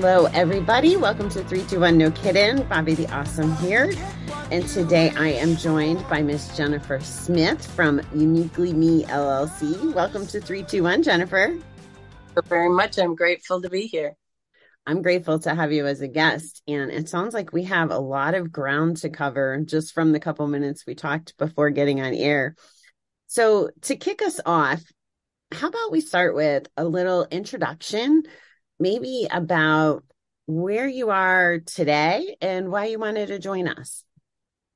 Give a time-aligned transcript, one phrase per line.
[0.00, 0.96] Hello, everybody.
[0.96, 2.62] Welcome to 321 No Kidding.
[2.68, 3.92] Bobby the Awesome here.
[4.50, 9.92] And today I am joined by Miss Jennifer Smith from Uniquely Me LLC.
[9.92, 11.48] Welcome to 321, Jennifer.
[11.48, 11.62] Thank
[12.34, 12.98] you very much.
[12.98, 14.16] I'm grateful to be here.
[14.86, 16.62] I'm grateful to have you as a guest.
[16.66, 20.20] And it sounds like we have a lot of ground to cover just from the
[20.20, 22.54] couple minutes we talked before getting on air.
[23.26, 24.82] So, to kick us off,
[25.52, 28.22] how about we start with a little introduction
[28.80, 30.04] maybe about
[30.46, 34.04] where you are today and why you wanted to join us.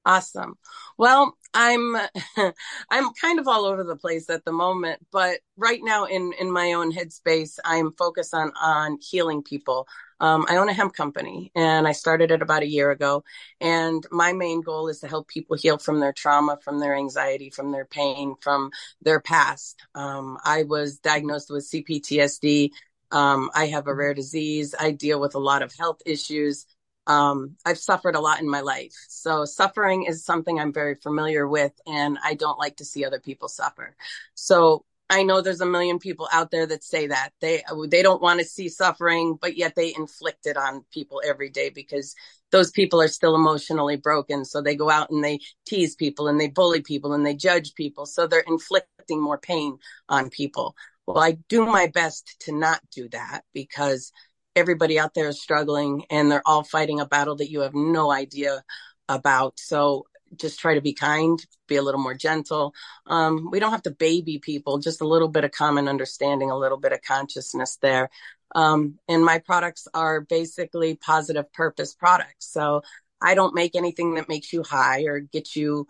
[0.06, 0.54] Awesome.
[0.98, 1.96] Well, I'm
[2.90, 6.52] I'm kind of all over the place at the moment, but right now in in
[6.52, 9.88] my own headspace, I'm focused on on healing people.
[10.20, 13.24] Um, I own a hemp company, and I started it about a year ago.
[13.60, 17.48] And my main goal is to help people heal from their trauma, from their anxiety,
[17.50, 18.70] from their pain, from
[19.02, 19.80] their past.
[19.94, 22.72] Um, I was diagnosed with CPTSD
[23.10, 24.74] um, I have a rare disease.
[24.78, 26.66] I deal with a lot of health issues.
[27.06, 28.94] Um, I've suffered a lot in my life.
[29.08, 33.20] So suffering is something I'm very familiar with and I don't like to see other
[33.20, 33.94] people suffer.
[34.34, 38.22] So I know there's a million people out there that say that they they don't
[38.22, 42.14] want to see suffering, but yet they inflict it on people every day because
[42.50, 44.44] those people are still emotionally broken.
[44.46, 47.74] So they go out and they tease people and they bully people and they judge
[47.74, 48.06] people.
[48.06, 50.74] So they're inflicting more pain on people.
[51.06, 54.12] Well, I do my best to not do that because
[54.56, 58.10] everybody out there is struggling and they're all fighting a battle that you have no
[58.10, 58.62] idea
[59.08, 59.58] about.
[59.58, 60.06] So
[60.36, 62.74] just try to be kind, be a little more gentle.
[63.06, 66.58] Um, we don't have to baby people, just a little bit of common understanding, a
[66.58, 68.08] little bit of consciousness there.
[68.54, 72.50] Um, and my products are basically positive purpose products.
[72.52, 72.82] So
[73.20, 75.86] I don't make anything that makes you high or get you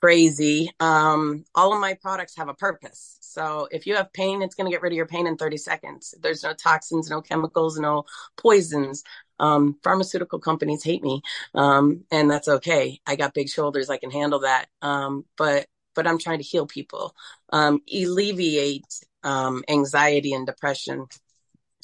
[0.00, 0.70] crazy.
[0.80, 3.18] Um, all of my products have a purpose.
[3.20, 5.56] So if you have pain, it's going to get rid of your pain in 30
[5.56, 6.14] seconds.
[6.20, 8.04] There's no toxins, no chemicals, no
[8.36, 9.04] poisons.
[9.38, 11.22] Um, pharmaceutical companies hate me.
[11.54, 13.00] Um, and that's okay.
[13.06, 13.90] I got big shoulders.
[13.90, 14.66] I can handle that.
[14.82, 17.14] Um, but, but I'm trying to heal people,
[17.52, 18.86] um, alleviate,
[19.22, 21.06] um, anxiety and depression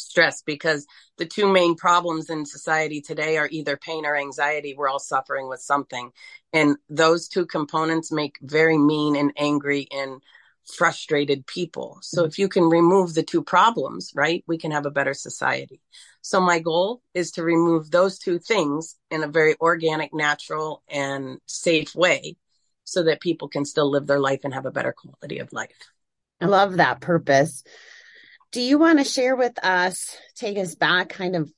[0.07, 0.87] stress because
[1.19, 4.75] the two main problems in society today are either pain or anxiety.
[4.77, 6.11] We're all suffering with something.
[6.53, 10.23] And those two components make very mean and angry and
[10.67, 11.99] frustrated people.
[12.03, 12.29] So mm-hmm.
[12.29, 15.81] if you can remove the two problems, right, we can have a better society.
[16.23, 21.39] So my goal is to remove those two things in a very organic, natural, and
[21.47, 22.37] safe way
[22.85, 25.91] so that people can still live their life and have a better quality of life.
[26.41, 27.63] I love that purpose
[28.57, 31.53] do you want to share with us, take us back kind of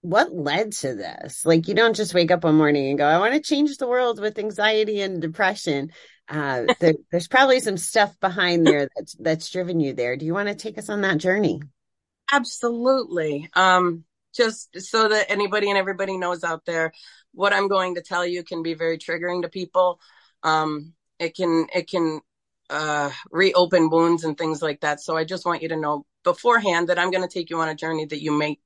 [0.00, 1.44] what led to this?
[1.44, 3.86] Like, you don't just wake up one morning and go, I want to change the
[3.86, 5.92] world with anxiety and depression.
[6.26, 10.16] Uh, there, there's probably some stuff behind there that's, that's driven you there.
[10.16, 11.60] Do you want to take us on that journey?
[12.32, 13.50] Absolutely.
[13.52, 14.04] Um,
[14.34, 16.94] just so that anybody and everybody knows out there,
[17.34, 20.00] what I'm going to tell you can be very triggering to people.
[20.42, 22.22] Um, it can, it can
[22.70, 25.00] uh, reopen wounds and things like that.
[25.00, 27.68] So I just want you to know beforehand that I'm going to take you on
[27.68, 28.58] a journey that you may,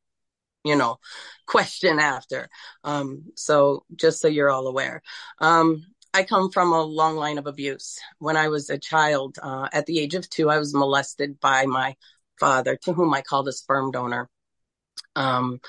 [0.65, 0.99] you know,
[1.47, 2.49] question after.
[2.84, 5.03] Um, so just so you're all aware.
[5.38, 7.99] Um, I come from a long line of abuse.
[8.19, 11.67] When I was a child, uh, at the age of two, I was molested by
[11.67, 11.94] my
[12.38, 14.28] father, to whom I called a sperm donor.
[15.15, 15.61] Um,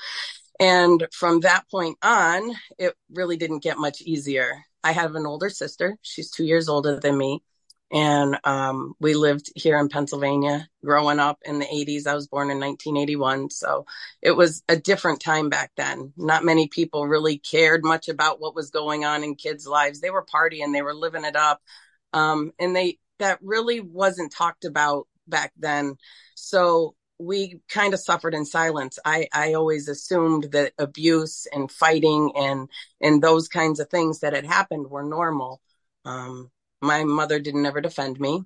[0.58, 4.64] and from that point on, it really didn't get much easier.
[4.82, 5.96] I have an older sister.
[6.02, 7.42] She's two years older than me
[7.92, 12.06] and um, we lived here in Pennsylvania growing up in the 80s.
[12.06, 13.84] I was born in 1981, so
[14.22, 16.14] it was a different time back then.
[16.16, 20.00] Not many people really cared much about what was going on in kids' lives.
[20.00, 21.60] They were partying, they were living it up,
[22.14, 25.96] um, and they that really wasn't talked about back then.
[26.34, 28.98] So we kind of suffered in silence.
[29.04, 32.70] I, I always assumed that abuse and fighting and
[33.02, 35.60] and those kinds of things that had happened were normal.
[36.06, 36.50] Um,
[36.82, 38.42] my mother didn't ever defend me.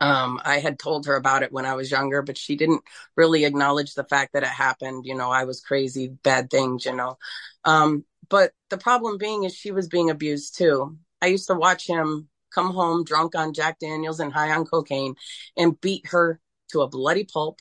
[0.00, 2.82] Um, I had told her about it when I was younger, but she didn't
[3.16, 5.04] really acknowledge the fact that it happened.
[5.04, 7.18] You know, I was crazy, bad things, you know.
[7.64, 10.96] Um, but the problem being is she was being abused too.
[11.20, 15.14] I used to watch him come home drunk on Jack Daniels and high on cocaine
[15.56, 16.40] and beat her
[16.70, 17.60] to a bloody pulp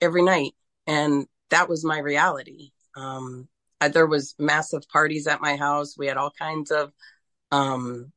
[0.00, 0.54] every night.
[0.86, 2.70] And that was my reality.
[2.96, 3.48] Um,
[3.92, 5.96] there was massive parties at my house.
[5.98, 6.92] We had all kinds of,
[7.50, 8.12] um,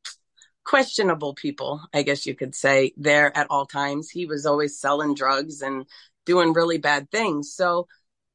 [0.70, 4.10] questionable people, I guess you could say, there at all times.
[4.10, 5.86] He was always selling drugs and
[6.26, 7.52] doing really bad things.
[7.54, 7.88] So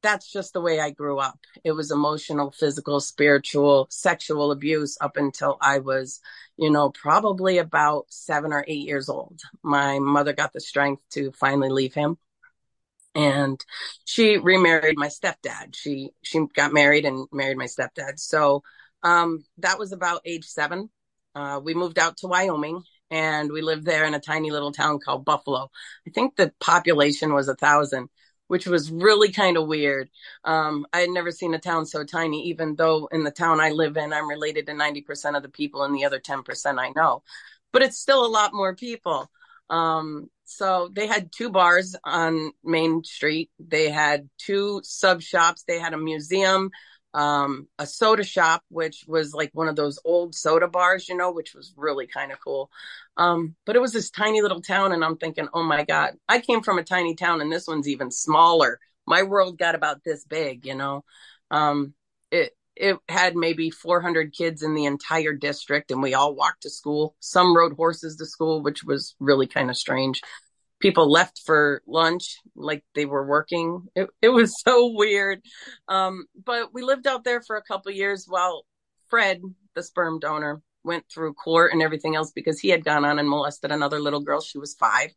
[0.04, 1.40] that's just the way I grew up.
[1.64, 6.20] It was emotional, physical, spiritual, sexual abuse up until I was,
[6.58, 9.42] you know, probably about seven or eight years old.
[9.64, 12.18] My mother got the strength to finally leave him.
[13.16, 13.64] and
[14.04, 15.76] she remarried my stepdad.
[15.76, 18.20] She she got married and married my stepdad.
[18.20, 18.64] So
[19.04, 20.90] um, that was about age seven.
[21.36, 25.00] Uh, we moved out to Wyoming and we lived there in a tiny little town
[25.00, 25.70] called Buffalo.
[26.08, 28.10] I think the population was a thousand,
[28.48, 30.10] which was really kind of weird.
[30.44, 33.72] Um, I had never seen a town so tiny, even though in the town I
[33.72, 37.22] live in, I'm related to 90% of the people and the other 10% I know.
[37.72, 39.30] But it's still a lot more people.
[39.70, 43.50] Um, so they had two bars on Main Street.
[43.60, 45.64] They had two sub shops.
[45.68, 46.70] They had a museum,
[47.16, 51.32] um, a soda shop, which was like one of those old soda bars, you know,
[51.32, 52.70] which was really kind of cool.
[53.16, 56.40] Um, but it was this tiny little town, and I'm thinking, oh my God, I
[56.40, 58.80] came from a tiny town, and this one's even smaller.
[59.08, 61.06] My world got about this big, you know.
[61.50, 61.94] Um,
[62.32, 66.70] it it had maybe 400 kids in the entire district, and we all walked to
[66.70, 67.16] school.
[67.22, 70.22] Some rode horses to school, which was really kind of strange
[70.80, 73.88] people left for lunch like they were working.
[73.96, 75.42] It, it was so weird.
[75.88, 78.66] Um, but we lived out there for a couple years while
[79.10, 79.42] Fred,
[79.76, 83.30] the sperm donor, went through court and everything else because he had gone on and
[83.30, 84.42] molested another little girl.
[84.42, 85.10] She was five.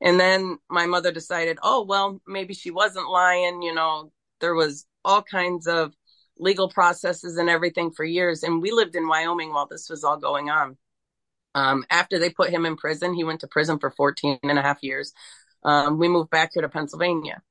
[0.00, 3.62] And then my mother decided, oh, well, maybe she wasn't lying.
[3.62, 5.94] You know, there was all kinds of
[6.36, 8.42] legal processes and everything for years.
[8.42, 10.76] And we lived in Wyoming while this was all going on.
[11.54, 14.62] Um, after they put him in prison, he went to prison for 14 and a
[14.62, 15.12] half years.
[15.62, 17.42] Um, we moved back here to Pennsylvania.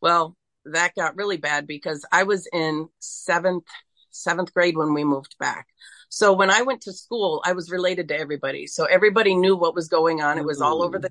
[0.00, 3.64] Well, that got really bad because I was in seventh,
[4.10, 5.66] seventh grade when we moved back.
[6.08, 8.66] So when I went to school, I was related to everybody.
[8.66, 10.38] So everybody knew what was going on.
[10.38, 11.10] It was all over the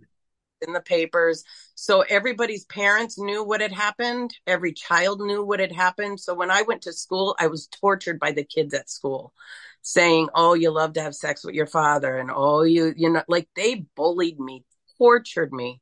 [0.66, 1.44] in the papers.
[1.76, 4.34] So everybody's parents knew what had happened.
[4.48, 6.20] Every child knew what had happened.
[6.20, 9.34] So when I went to school, I was tortured by the kids at school
[9.88, 13.24] saying, "Oh, you love to have sex with your father," and "Oh, you you know,"
[13.30, 14.66] like they bullied me,
[14.98, 15.82] tortured me.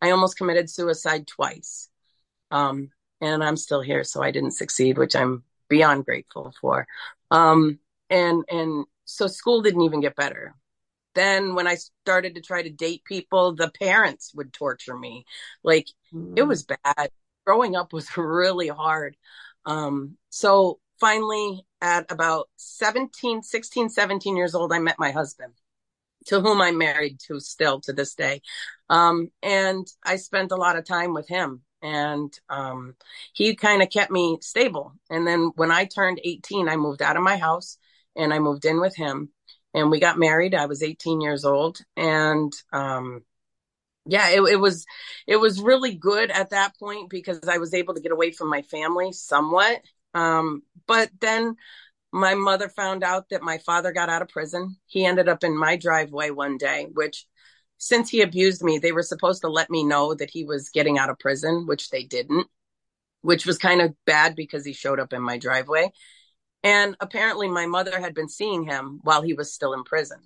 [0.00, 1.88] I almost committed suicide twice,
[2.52, 6.86] um, and I'm still here, so I didn't succeed, which I'm beyond grateful for.
[7.32, 10.54] Um, and and so school didn't even get better.
[11.16, 15.24] Then when I started to try to date people, the parents would torture me.
[15.64, 16.38] Like mm.
[16.38, 17.10] it was bad.
[17.44, 19.16] Growing up was really hard.
[19.66, 25.54] Um, so finally at about 17, 16, 17 years old, I met my husband,
[26.26, 28.42] to whom I'm married to still to this day.
[28.88, 32.94] Um, and I spent a lot of time with him and um,
[33.32, 34.92] he kind of kept me stable.
[35.08, 37.78] And then when I turned 18, I moved out of my house
[38.14, 39.30] and I moved in with him
[39.72, 40.54] and we got married.
[40.54, 43.22] I was 18 years old and um,
[44.06, 44.86] yeah, it, it was
[45.26, 48.48] it was really good at that point because I was able to get away from
[48.48, 49.80] my family somewhat
[50.14, 51.56] um, but then
[52.12, 54.76] my mother found out that my father got out of prison.
[54.86, 57.26] He ended up in my driveway one day, which
[57.78, 60.98] since he abused me, they were supposed to let me know that he was getting
[60.98, 62.46] out of prison, which they didn't,
[63.22, 65.90] which was kind of bad because he showed up in my driveway.
[66.62, 70.18] And apparently my mother had been seeing him while he was still in prison,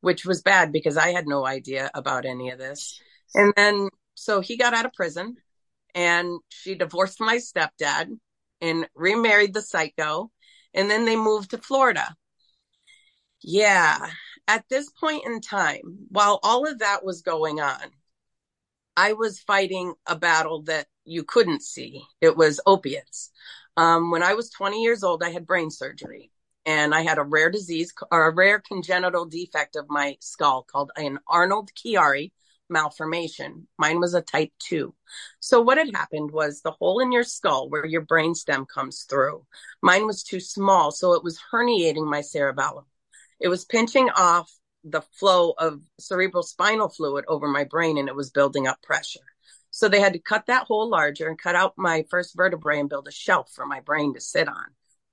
[0.00, 3.00] which was bad because I had no idea about any of this.
[3.34, 5.36] And then so he got out of prison
[5.94, 8.18] and she divorced my stepdad
[8.60, 10.30] and remarried the psycho.
[10.74, 12.16] And then they moved to Florida.
[13.42, 14.10] Yeah.
[14.48, 17.90] At this point in time, while all of that was going on,
[18.96, 22.02] I was fighting a battle that you couldn't see.
[22.20, 23.30] It was opiates.
[23.76, 26.30] Um, when I was 20 years old, I had brain surgery
[26.64, 30.90] and I had a rare disease or a rare congenital defect of my skull called
[30.96, 32.32] an Arnold Chiari
[32.68, 33.68] malformation.
[33.78, 34.94] Mine was a type 2.
[35.40, 39.06] So what had happened was the hole in your skull where your brain stem comes
[39.08, 39.44] through.
[39.82, 42.86] Mine was too small, so it was herniating my cerebellum.
[43.40, 44.50] It was pinching off
[44.84, 49.20] the flow of cerebral spinal fluid over my brain and it was building up pressure.
[49.70, 52.88] So they had to cut that hole larger and cut out my first vertebrae and
[52.88, 54.66] build a shelf for my brain to sit on.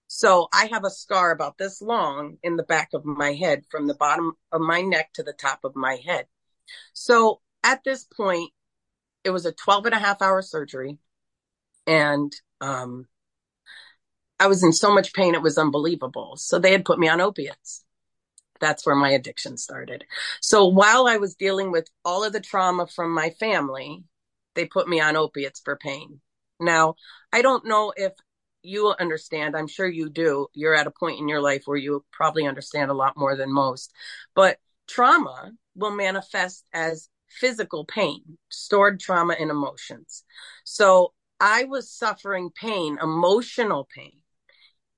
[0.07, 3.87] So I have a scar about this long in the back of my head from
[3.87, 6.27] the bottom of my neck to the top of my head.
[6.93, 8.51] So at this point,
[9.23, 10.97] it was a 12 and a half hour surgery.
[11.87, 13.07] And um,
[14.39, 16.35] I was in so much pain, it was unbelievable.
[16.37, 17.83] So they had put me on opiates.
[18.59, 20.05] That's where my addiction started.
[20.41, 24.03] So while I was dealing with all of the trauma from my family,
[24.55, 26.21] they put me on opiates for pain.
[26.59, 26.95] Now,
[27.31, 28.13] I don't know if
[28.61, 29.55] you understand.
[29.55, 30.47] I'm sure you do.
[30.53, 33.51] You're at a point in your life where you probably understand a lot more than
[33.51, 33.91] most.
[34.33, 40.23] But trauma will manifest as physical pain, stored trauma and emotions.
[40.63, 44.21] So I was suffering pain, emotional pain,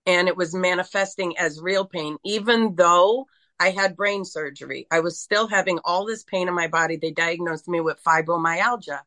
[0.05, 3.25] and it was manifesting as real pain, even though
[3.60, 4.86] I had brain surgery.
[4.91, 6.98] I was still having all this pain in my body.
[6.98, 9.00] They diagnosed me with fibromyalgia.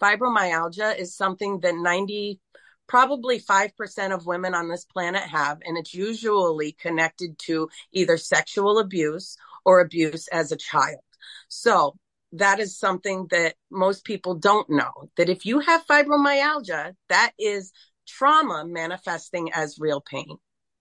[0.00, 2.40] fibromyalgia is something that 90
[2.86, 8.78] probably 5% of women on this planet have and it's usually connected to either sexual
[8.78, 11.00] abuse or abuse as a child
[11.48, 11.96] so
[12.32, 17.72] that is something that most people don't know that if you have fibromyalgia that is
[18.06, 20.36] trauma manifesting as real pain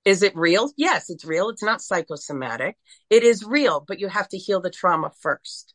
[0.06, 2.76] is it real yes it's real it's not psychosomatic
[3.10, 5.74] it is real but you have to heal the trauma first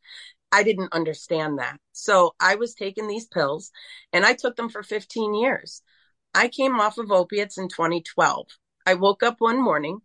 [0.50, 1.78] I didn't understand that.
[1.92, 3.70] So I was taking these pills
[4.12, 5.82] and I took them for 15 years.
[6.34, 8.46] I came off of opiates in 2012.
[8.86, 9.98] I woke up one morning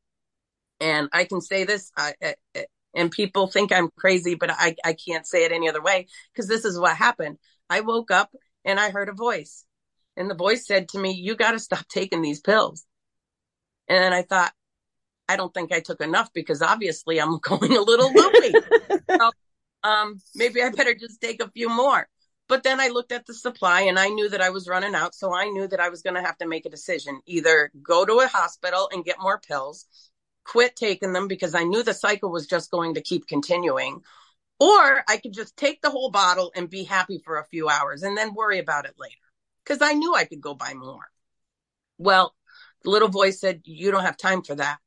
[0.79, 2.35] and I can say this, I, I,
[2.95, 6.47] and people think I'm crazy, but I, I can't say it any other way because
[6.47, 7.37] this is what happened.
[7.69, 8.31] I woke up
[8.65, 9.65] and I heard a voice
[10.15, 12.85] and the voice said to me, you got to stop taking these pills.
[13.87, 14.53] And I thought,
[15.27, 18.53] I don't think I took enough because obviously I'm going a little loopy.
[19.09, 19.31] so
[19.83, 22.07] um, maybe I better just take a few more.
[22.49, 25.15] But then I looked at the supply and I knew that I was running out.
[25.15, 28.05] So I knew that I was going to have to make a decision either go
[28.05, 29.87] to a hospital and get more pills,
[30.45, 34.01] quit taking them because I knew the cycle was just going to keep continuing,
[34.59, 38.03] or I could just take the whole bottle and be happy for a few hours
[38.03, 39.15] and then worry about it later
[39.63, 41.05] because I knew I could go buy more.
[41.97, 42.35] Well,
[42.83, 44.77] the little voice said, You don't have time for that.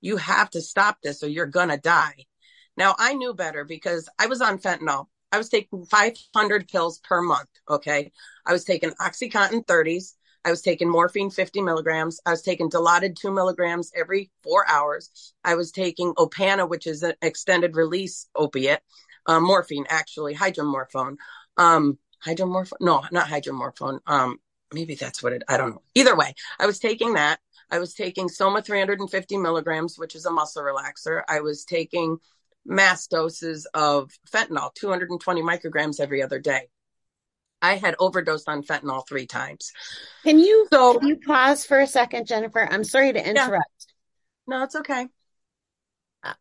[0.00, 2.26] You have to stop this or you're going to die.
[2.76, 5.06] Now I knew better because I was on fentanyl.
[5.30, 7.48] I was taking 500 pills per month.
[7.68, 8.12] Okay.
[8.46, 10.14] I was taking Oxycontin 30s.
[10.44, 12.20] I was taking morphine 50 milligrams.
[12.26, 15.32] I was taking Dilaudid two milligrams every four hours.
[15.44, 18.80] I was taking Opana, which is an extended release opiate,
[19.26, 21.16] uh, morphine, actually, hydromorphone.
[21.56, 22.80] Um, hydromorphone?
[22.80, 24.00] No, not hydromorphone.
[24.06, 24.38] Um,
[24.72, 25.82] maybe that's what it, I don't know.
[25.94, 27.38] Either way, I was taking that.
[27.70, 31.22] I was taking Soma 350 milligrams, which is a muscle relaxer.
[31.28, 32.18] I was taking
[32.66, 36.68] mass doses of fentanyl, 220 micrograms every other day.
[37.62, 39.72] I had overdosed on fentanyl three times.
[40.24, 42.66] Can you so can you pause for a second, Jennifer?
[42.68, 43.86] I'm sorry to interrupt.
[44.48, 44.58] Yeah.
[44.58, 45.06] No, it's okay.
[46.24, 46.34] Uh,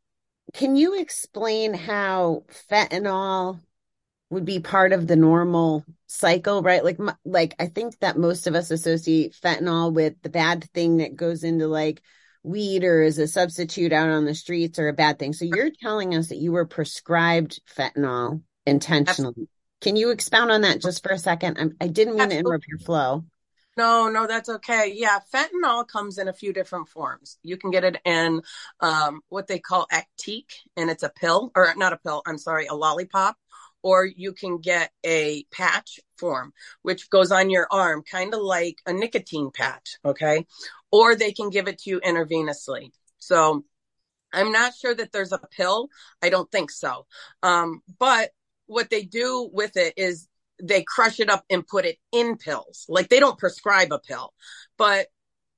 [0.53, 3.59] can you explain how fentanyl
[4.31, 6.83] would be part of the normal cycle, right?
[6.83, 11.15] Like, like I think that most of us associate fentanyl with the bad thing that
[11.15, 12.01] goes into like
[12.41, 15.33] weed or as a substitute out on the streets or a bad thing.
[15.33, 19.47] So you're telling us that you were prescribed fentanyl intentionally.
[19.81, 21.57] Can you expound on that just for a second?
[21.59, 22.35] I'm, I did not mean Absolutely.
[22.35, 23.25] to interrupt your flow.
[23.77, 24.93] No, no, that's okay.
[24.95, 27.37] Yeah, fentanyl comes in a few different forms.
[27.41, 28.41] You can get it in
[28.81, 30.45] um, what they call Actiq,
[30.75, 33.37] and it's a pill, or not a pill, I'm sorry, a lollipop.
[33.83, 38.77] Or you can get a patch form, which goes on your arm, kind of like
[38.85, 39.97] a nicotine patch.
[40.05, 40.45] Okay
[40.91, 42.91] or they can give it to you intravenously.
[43.17, 43.63] So
[44.33, 45.89] I'm not sure that there's a pill.
[46.21, 47.05] I don't think so.
[47.41, 48.31] Um, but
[48.71, 50.27] what they do with it is
[50.61, 52.85] they crush it up and put it in pills.
[52.87, 54.33] Like they don't prescribe a pill,
[54.77, 55.07] but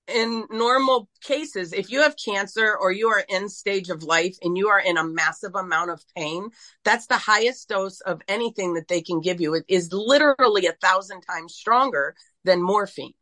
[0.08, 4.58] in normal cases, if you have cancer or you are in stage of life and
[4.58, 6.50] you are in a massive amount of pain,
[6.84, 9.54] that's the highest dose of anything that they can give you.
[9.54, 13.14] It is literally a thousand times stronger than morphine.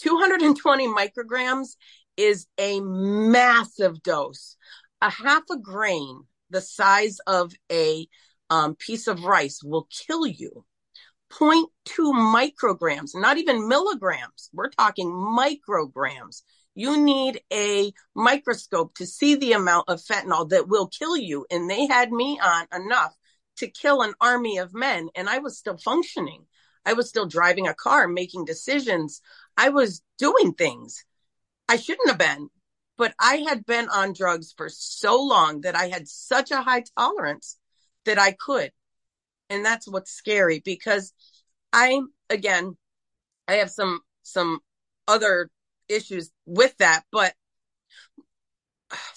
[0.00, 1.76] 220 micrograms
[2.16, 4.56] is a massive dose.
[5.02, 8.08] A half a grain, the size of a
[8.50, 10.64] um, piece of rice, will kill you.
[11.30, 11.68] 0.2
[12.14, 14.50] micrograms, not even milligrams.
[14.52, 16.42] We're talking micrograms.
[16.74, 21.44] You need a microscope to see the amount of fentanyl that will kill you.
[21.50, 23.14] And they had me on enough
[23.58, 26.46] to kill an army of men, and I was still functioning.
[26.86, 29.20] I was still driving a car, making decisions.
[29.56, 31.04] I was doing things
[31.68, 32.48] I shouldn't have been,
[32.96, 36.84] but I had been on drugs for so long that I had such a high
[36.96, 37.58] tolerance
[38.04, 38.70] that I could.
[39.50, 41.12] And that's what's scary because
[41.72, 42.00] I,
[42.30, 42.76] again,
[43.46, 44.60] I have some, some
[45.06, 45.50] other
[45.88, 47.34] issues with that, but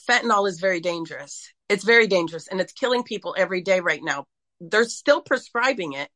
[0.09, 1.51] fentanyl is very dangerous.
[1.69, 4.25] It's very dangerous and it's killing people every day right now
[4.61, 6.09] they're still prescribing it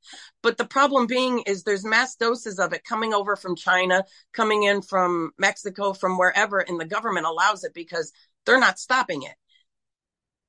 [0.43, 4.03] but the problem being is there's mass doses of it coming over from china
[4.34, 8.13] coming in from mexico from wherever and the government allows it because
[8.45, 9.34] they're not stopping it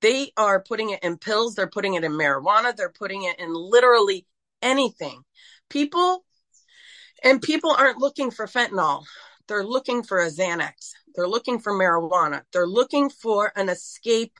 [0.06, 3.52] they are putting it in pills they're putting it in marijuana they're putting it in
[3.52, 4.26] literally
[4.62, 5.22] anything
[5.68, 6.24] people
[7.24, 9.04] and people aren't looking for fentanyl
[9.48, 14.32] they're looking for a xanax they're looking for marijuana they're looking for an escape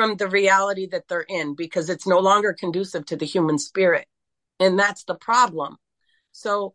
[0.00, 4.06] from the reality that they're in because it's no longer conducive to the human spirit.
[4.58, 5.76] And that's the problem.
[6.32, 6.74] So,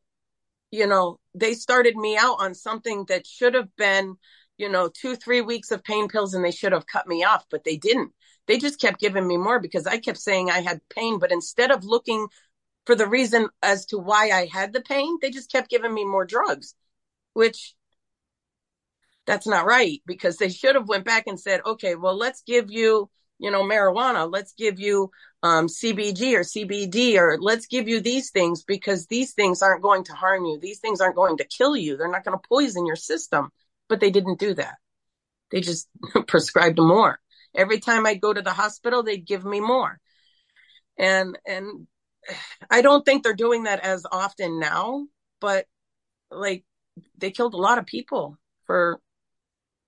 [0.72, 4.18] you know, they started me out on something that should have been,
[4.58, 7.46] you know, two, three weeks of pain pills and they should have cut me off,
[7.50, 8.12] but they didn't.
[8.48, 11.20] They just kept giving me more because I kept saying I had pain.
[11.20, 12.28] But instead of looking
[12.86, 15.18] for the reason as to why I had the pain.
[15.22, 16.76] They just kept giving me more drugs,
[17.34, 17.76] which
[19.26, 22.70] that's not right because they should have went back and said, okay, well, let's give
[22.70, 23.10] you,
[23.40, 24.32] you know, marijuana.
[24.32, 25.10] Let's give you
[25.42, 30.04] um, CBG or CBD, or let's give you these things because these things aren't going
[30.06, 30.60] to harm you.
[30.62, 31.98] These things aren't going to kill you.
[31.98, 33.50] They're not going to poison your system.
[33.88, 34.76] But they didn't do that.
[35.52, 35.88] They just
[36.28, 37.20] prescribed more.
[37.56, 40.00] Every time I'd go to the hospital, they'd give me more.
[40.98, 41.88] And, and
[42.70, 45.06] I don't think they're doing that as often now,
[45.40, 45.66] but
[46.32, 46.64] like
[47.18, 49.00] they killed a lot of people for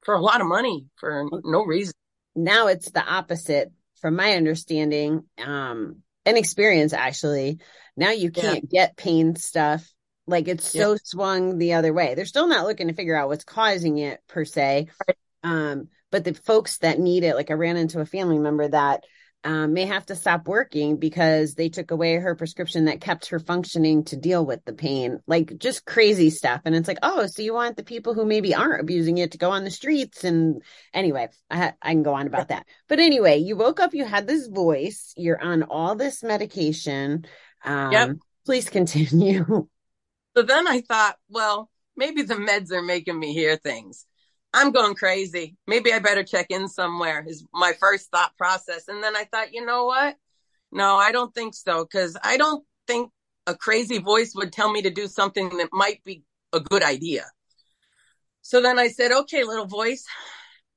[0.04, 1.94] for a lot of money for no reason.
[2.36, 7.60] Now it's the opposite from my understanding um and experience actually.
[7.96, 8.86] Now you can't yeah.
[8.86, 9.92] get pain stuff
[10.28, 10.98] like it's so yeah.
[11.04, 12.14] swung the other way.
[12.16, 14.88] They're still not looking to figure out what's causing it per se.
[15.08, 15.18] Right.
[15.44, 19.04] Um but the folks that need it like I ran into a family member that
[19.44, 23.40] um, may have to stop working because they took away her prescription that kept her
[23.40, 26.62] functioning to deal with the pain, like just crazy stuff.
[26.66, 29.38] And it's like, oh, so you want the people who maybe aren't abusing it to
[29.38, 30.26] go on the streets?
[30.26, 30.62] And
[30.94, 32.66] anyway, I, ha- I can go on about that.
[32.90, 37.26] But anyway, you woke up, you had this voice, you're on all this medication.
[37.64, 38.10] Um, yep.
[38.46, 39.68] Please continue.
[40.38, 44.06] So then I thought, well, maybe the meds are making me hear things.
[44.54, 45.58] I'm going crazy.
[45.66, 48.88] Maybe I better check in somewhere is my first thought process.
[48.88, 50.16] And then I thought, you know what?
[50.72, 51.84] No, I don't think so.
[51.86, 53.10] Cause I don't think
[53.48, 56.22] a crazy voice would tell me to do something that might be
[56.54, 57.26] a good idea.
[58.44, 60.06] So then I said, okay, little voice,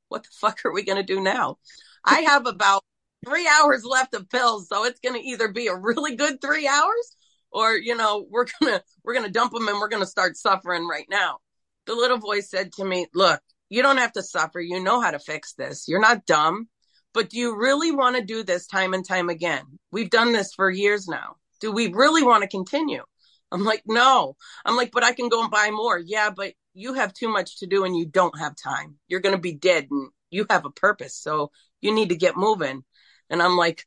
[0.08, 1.58] what the fuck are we going to do now?
[2.02, 2.82] I have about
[3.26, 4.70] three hours left of pills.
[4.70, 7.14] So it's going to either be a really good three hours
[7.52, 11.06] or, you know, we're to, we're to dump them and we're to start suffering right
[11.10, 11.38] now.
[11.86, 14.60] The little voice said to me, look, you don't have to suffer.
[14.60, 15.86] You know how to fix this.
[15.88, 16.68] You're not dumb.
[17.12, 19.64] But do you really want to do this time and time again?
[19.90, 21.36] We've done this for years now.
[21.60, 23.02] Do we really want to continue?
[23.50, 24.36] I'm like, no.
[24.64, 25.98] I'm like, but I can go and buy more.
[25.98, 28.96] Yeah, but you have too much to do and you don't have time.
[29.08, 31.16] You're to be dead and you have a purpose.
[31.16, 32.84] So you need to get moving.
[33.28, 33.84] And I'm like,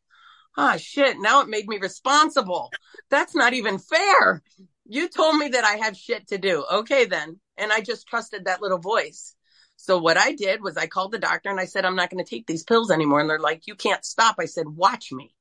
[0.58, 1.18] ah, oh, shit.
[1.20, 2.72] Now it made me responsible.
[3.10, 4.42] That's not even fair.
[4.86, 6.66] You told me that I have shit to do.
[6.72, 7.40] Okay, then.
[7.58, 9.36] And I just trusted that little voice.
[9.76, 12.24] So what I did was I called the doctor and I said, I'm not going
[12.24, 13.20] to take these pills anymore.
[13.20, 14.36] And they're like, you can't stop.
[14.40, 15.36] I said, watch me.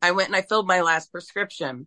[0.00, 1.86] I went and I filled my last prescription.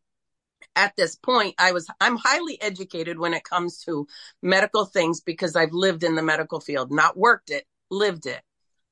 [0.75, 4.07] At this point, I was, I'm highly educated when it comes to
[4.41, 8.41] medical things because I've lived in the medical field, not worked it, lived it.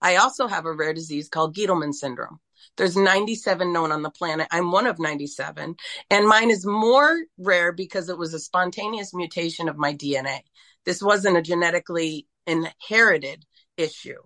[0.02, 2.40] I also have a rare disease called Gitelman syndrome.
[2.78, 4.48] There's 97 known on the planet.
[4.52, 5.76] I'm one of 97
[6.10, 10.40] and mine is more rare because it was a spontaneous mutation of my DNA.
[10.86, 13.46] This wasn't a genetically inherited
[13.78, 14.20] issue.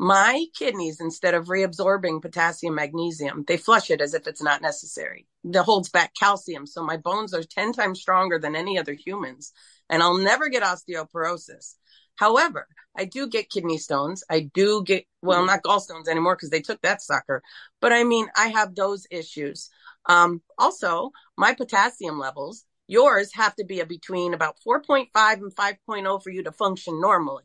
[0.00, 5.26] My kidneys, instead of reabsorbing potassium, magnesium, they flush it as if it's not necessary.
[5.42, 6.66] That holds back calcium.
[6.66, 9.52] So my bones are 10 times stronger than any other humans
[9.90, 11.74] and I'll never get osteoporosis.
[12.18, 14.24] However, I do get kidney stones.
[14.28, 17.44] I do get, well, not gallstones anymore because they took that sucker.
[17.80, 19.70] But I mean, I have those issues.
[20.06, 26.22] Um, also, my potassium levels, yours have to be a between about 4.5 and 5.0
[26.22, 27.44] for you to function normally.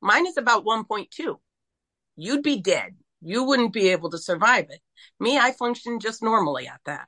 [0.00, 1.36] Mine is about 1.2.
[2.16, 2.96] You'd be dead.
[3.20, 4.80] You wouldn't be able to survive it.
[5.20, 7.06] Me, I function just normally at that.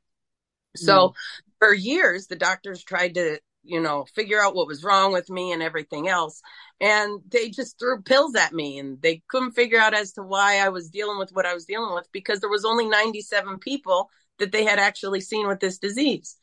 [0.76, 1.14] So mm.
[1.58, 5.52] for years, the doctors tried to, you know, figure out what was wrong with me
[5.52, 6.40] and everything else.
[6.80, 10.58] And they just threw pills at me and they couldn't figure out as to why
[10.58, 14.08] I was dealing with what I was dealing with because there was only 97 people
[14.38, 16.36] that they had actually seen with this disease.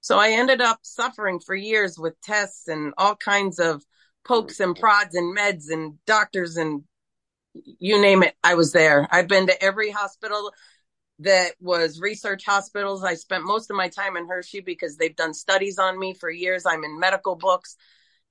[0.00, 3.82] So I ended up suffering for years with tests and all kinds of
[4.24, 6.82] pokes and prods and meds and doctors and
[7.54, 9.08] you name it, I was there.
[9.10, 10.52] I've been to every hospital
[11.20, 13.02] that was research hospitals.
[13.04, 16.30] I spent most of my time in Hershey because they've done studies on me for
[16.30, 16.64] years.
[16.66, 17.76] I'm in medical books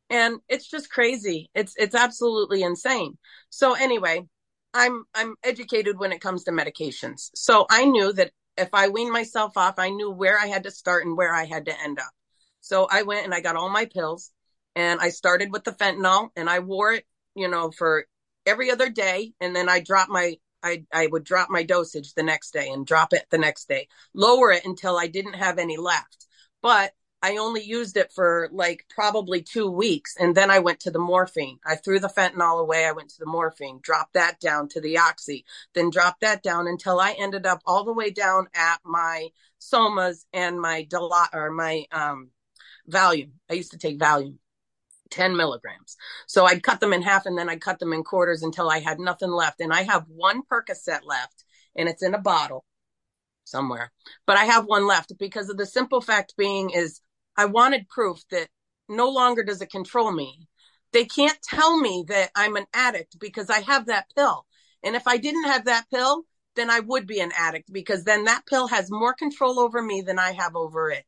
[0.10, 1.50] and it's just crazy.
[1.54, 3.18] It's it's absolutely insane.
[3.50, 4.24] So anyway,
[4.74, 7.30] I'm I'm educated when it comes to medications.
[7.36, 10.72] So I knew that if I weaned myself off, I knew where I had to
[10.72, 12.12] start and where I had to end up.
[12.62, 14.32] So I went and I got all my pills
[14.76, 18.06] and I started with the fentanyl and I wore it, you know, for
[18.46, 19.34] every other day.
[19.40, 22.86] And then I dropped my, I, I would drop my dosage the next day and
[22.86, 26.28] drop it the next day, lower it until I didn't have any left.
[26.62, 30.16] But I only used it for like probably two weeks.
[30.20, 31.60] And then I went to the morphine.
[31.66, 32.86] I threw the fentanyl away.
[32.86, 36.68] I went to the morphine, dropped that down to the oxy, then dropped that down
[36.68, 41.52] until I ended up all the way down at my somas and my Dilaudid or
[41.52, 42.30] my, um,
[42.90, 43.32] Valium.
[43.50, 44.38] I used to take Valium.
[45.10, 45.98] 10 milligrams.
[46.28, 48.80] So I'd cut them in half and then I'd cut them in quarters until I
[48.80, 49.62] had nothing left.
[49.62, 51.44] And I have one Percocet left
[51.76, 52.66] and it's in a bottle.
[53.44, 53.92] somewhere,
[54.26, 57.02] but I have one left because of the simple fact being is
[57.38, 58.50] I wanted proof that
[58.90, 60.48] no longer does it control me.
[60.94, 64.46] They can't tell me that I'm an addict because I have that pill.
[64.84, 66.24] And if I didn't have that pill,
[66.56, 70.02] then I would be an addict because then that pill has more control over me
[70.02, 71.06] than I have over it.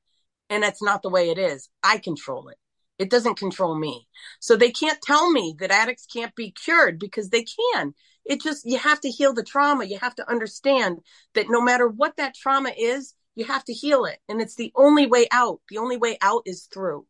[0.50, 1.70] And that's not the way it is.
[1.84, 2.58] I control it.
[3.00, 4.08] It doesn't control me.
[4.40, 7.94] So they can't tell me that addicts can't be cured because they can.
[8.26, 9.86] It just, you have to heal the trauma.
[9.86, 11.00] You have to understand
[11.34, 14.20] that no matter what that trauma is, you have to heal it.
[14.28, 15.62] And it's the only way out.
[15.70, 17.08] The only way out is through.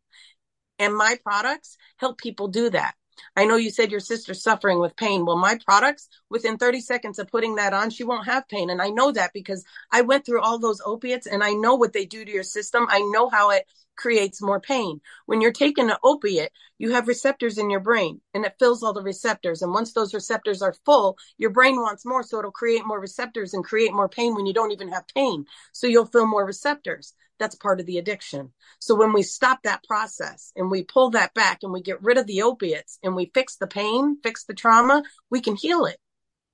[0.78, 2.94] And my products help people do that.
[3.36, 5.26] I know you said your sister's suffering with pain.
[5.26, 8.70] Well, my products, within 30 seconds of putting that on, she won't have pain.
[8.70, 11.92] And I know that because I went through all those opiates and I know what
[11.92, 12.88] they do to your system.
[12.90, 13.66] I know how it
[14.00, 15.02] creates more pain.
[15.26, 18.94] When you're taking an opiate, you have receptors in your brain and it fills all
[18.94, 19.62] the receptors.
[19.62, 22.24] And once those receptors are full, your brain wants more.
[22.24, 25.46] So it'll create more receptors and create more pain when you don't even have pain.
[25.74, 27.14] So you'll feel more receptors.
[27.40, 28.54] That's part of the addiction.
[28.80, 32.18] So when we stop that process and we pull that back and we get rid
[32.18, 35.98] of the opiates and we fix the pain, fix the trauma, we can heal it.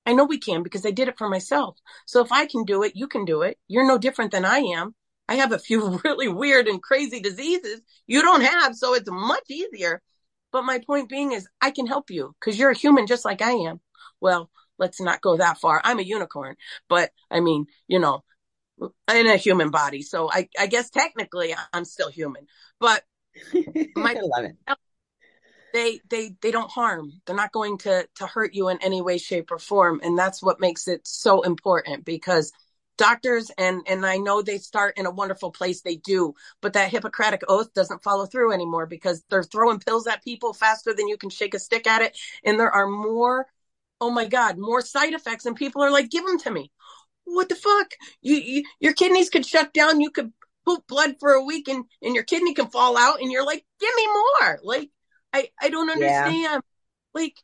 [0.04, 1.76] I know we can because I did it for myself.
[2.06, 3.58] So if I can do it, you can do it.
[3.66, 4.94] You're no different than I am.
[5.28, 9.44] I have a few really weird and crazy diseases you don't have, so it's much
[9.50, 10.02] easier.
[10.52, 13.42] But my point being is I can help you because you're a human just like
[13.42, 13.80] I am.
[14.20, 15.80] Well, let's not go that far.
[15.84, 16.56] I'm a unicorn,
[16.88, 18.22] but I mean, you know,
[18.80, 20.02] in a human body.
[20.02, 22.46] So I, I guess technically I'm still human,
[22.78, 23.02] but
[23.96, 24.56] my, I love it.
[25.72, 27.12] They, they, they don't harm.
[27.26, 30.00] They're not going to, to hurt you in any way, shape or form.
[30.02, 32.50] And that's what makes it so important because
[32.96, 35.82] doctors and, and I know they start in a wonderful place.
[35.82, 40.24] They do, but that Hippocratic oath doesn't follow through anymore because they're throwing pills at
[40.24, 42.18] people faster than you can shake a stick at it.
[42.44, 43.46] And there are more
[43.98, 46.70] oh my god more side effects and people are like give them to me
[47.26, 47.92] what the fuck?
[48.22, 50.00] You, you your kidneys could shut down.
[50.00, 50.32] You could
[50.64, 53.64] poop blood for a week and, and your kidney can fall out and you're like,
[53.80, 54.58] give me more.
[54.62, 54.90] Like,
[55.32, 56.42] I, I don't understand.
[56.42, 56.58] Yeah.
[57.14, 57.34] Like,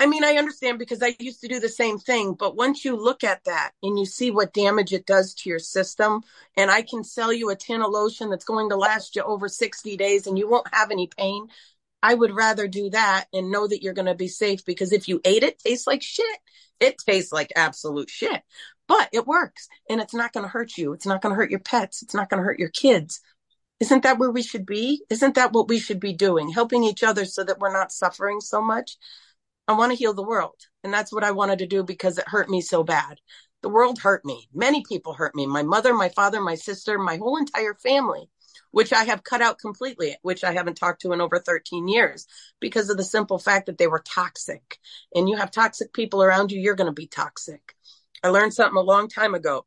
[0.00, 2.96] I, mean, I understand because I used to do the same thing, but once you
[2.96, 6.22] look at that and you see what damage it does to your system,
[6.56, 9.48] and I can sell you a tin of lotion that's going to last you over
[9.48, 11.48] 60 days and you won't have any pain,
[12.02, 15.08] I would rather do that and know that you're going to be safe because if
[15.08, 16.38] you ate it, tastes like shit.
[16.80, 18.40] It tastes like absolute shit,
[18.86, 20.92] but it works and it's not going to hurt you.
[20.92, 22.02] It's not going to hurt your pets.
[22.02, 23.20] It's not going to hurt your kids.
[23.80, 25.02] Isn't that where we should be?
[25.10, 26.50] Isn't that what we should be doing?
[26.50, 28.96] Helping each other so that we're not suffering so much.
[29.68, 30.56] I want to heal the world.
[30.82, 33.20] And that's what I wanted to do because it hurt me so bad.
[33.62, 34.48] The world hurt me.
[34.52, 35.46] Many people hurt me.
[35.46, 38.30] My mother, my father, my sister, my whole entire family
[38.70, 42.26] which I have cut out completely, which I haven't talked to in over 13 years
[42.60, 44.78] because of the simple fact that they were toxic.
[45.14, 47.74] And you have toxic people around you, you're going to be toxic.
[48.22, 49.64] I learned something a long time ago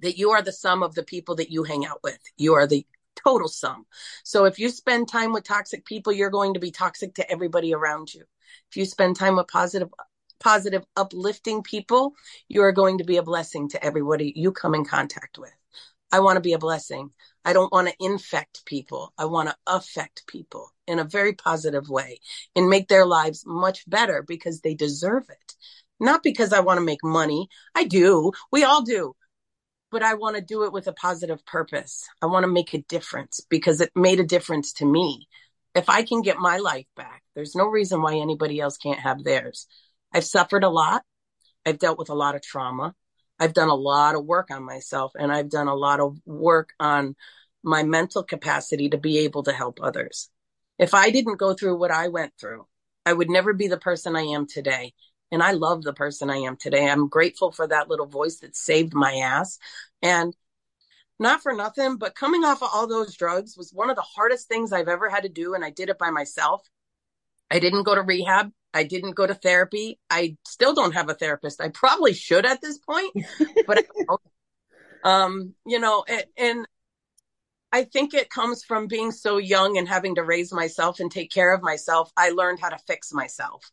[0.00, 2.18] that you are the sum of the people that you hang out with.
[2.36, 3.86] You are the total sum.
[4.24, 7.74] So if you spend time with toxic people, you're going to be toxic to everybody
[7.74, 8.24] around you.
[8.70, 9.88] If you spend time with positive,
[10.40, 12.14] positive, uplifting people,
[12.48, 15.52] you are going to be a blessing to everybody you come in contact with.
[16.12, 17.10] I want to be a blessing.
[17.44, 19.12] I don't want to infect people.
[19.16, 22.18] I want to affect people in a very positive way
[22.56, 25.54] and make their lives much better because they deserve it.
[26.00, 27.48] Not because I want to make money.
[27.74, 28.32] I do.
[28.50, 29.14] We all do.
[29.90, 32.04] But I want to do it with a positive purpose.
[32.22, 35.28] I want to make a difference because it made a difference to me.
[35.74, 39.22] If I can get my life back, there's no reason why anybody else can't have
[39.22, 39.66] theirs.
[40.12, 41.02] I've suffered a lot.
[41.64, 42.94] I've dealt with a lot of trauma.
[43.38, 46.70] I've done a lot of work on myself and I've done a lot of work
[46.78, 47.16] on
[47.62, 50.28] my mental capacity to be able to help others.
[50.78, 52.66] If I didn't go through what I went through,
[53.06, 54.92] I would never be the person I am today.
[55.32, 56.88] And I love the person I am today.
[56.88, 59.58] I'm grateful for that little voice that saved my ass.
[60.02, 60.34] And
[61.20, 64.48] not for nothing, but coming off of all those drugs was one of the hardest
[64.48, 65.54] things I've ever had to do.
[65.54, 66.62] And I did it by myself.
[67.50, 68.50] I didn't go to rehab.
[68.72, 69.98] I didn't go to therapy.
[70.08, 71.60] I still don't have a therapist.
[71.60, 73.12] I probably should at this point,
[73.66, 73.84] but
[75.04, 76.66] um, you know, and, and
[77.72, 81.30] I think it comes from being so young and having to raise myself and take
[81.30, 82.10] care of myself.
[82.16, 83.70] I learned how to fix myself.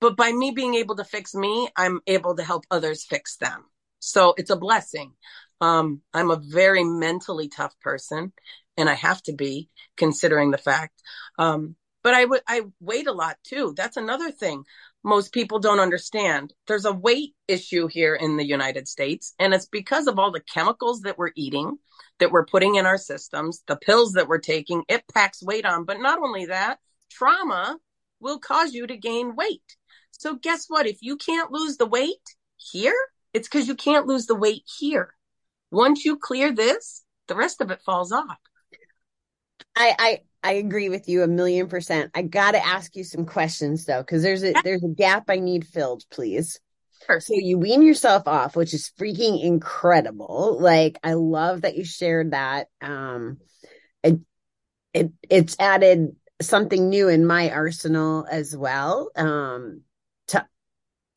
[0.00, 3.64] But by me being able to fix me, I'm able to help others fix them.
[3.98, 5.12] So it's a blessing.
[5.60, 8.32] Um, I'm a very mentally tough person
[8.76, 11.02] and I have to be considering the fact.
[11.38, 13.74] Um, but I would I wait a lot too.
[13.76, 14.64] That's another thing
[15.04, 16.52] most people don't understand.
[16.66, 20.40] There's a weight issue here in the United States, and it's because of all the
[20.40, 21.78] chemicals that we're eating,
[22.18, 24.82] that we're putting in our systems, the pills that we're taking.
[24.88, 25.84] It packs weight on.
[25.84, 26.78] But not only that,
[27.10, 27.78] trauma
[28.20, 29.62] will cause you to gain weight.
[30.10, 30.86] So guess what?
[30.86, 32.16] If you can't lose the weight
[32.56, 32.96] here,
[33.32, 35.14] it's because you can't lose the weight here.
[35.70, 38.38] Once you clear this, the rest of it falls off.
[39.76, 42.10] I I I agree with you a million percent.
[42.14, 45.36] I got to ask you some questions though, because there's a there's a gap I
[45.36, 46.58] need filled, please.
[47.06, 47.20] Sure.
[47.20, 50.58] So you wean yourself off, which is freaking incredible.
[50.60, 52.68] Like I love that you shared that.
[52.80, 53.38] Um,
[54.02, 54.20] it
[54.92, 59.10] it it's added something new in my arsenal as well.
[59.16, 59.82] Um,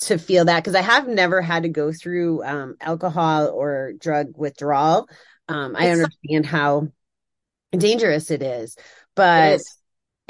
[0.01, 4.33] to feel that because I have never had to go through um alcohol or drug
[4.35, 5.07] withdrawal.
[5.47, 6.87] Um, I understand how
[7.71, 8.77] dangerous it is,
[9.15, 9.53] but.
[9.53, 9.77] It is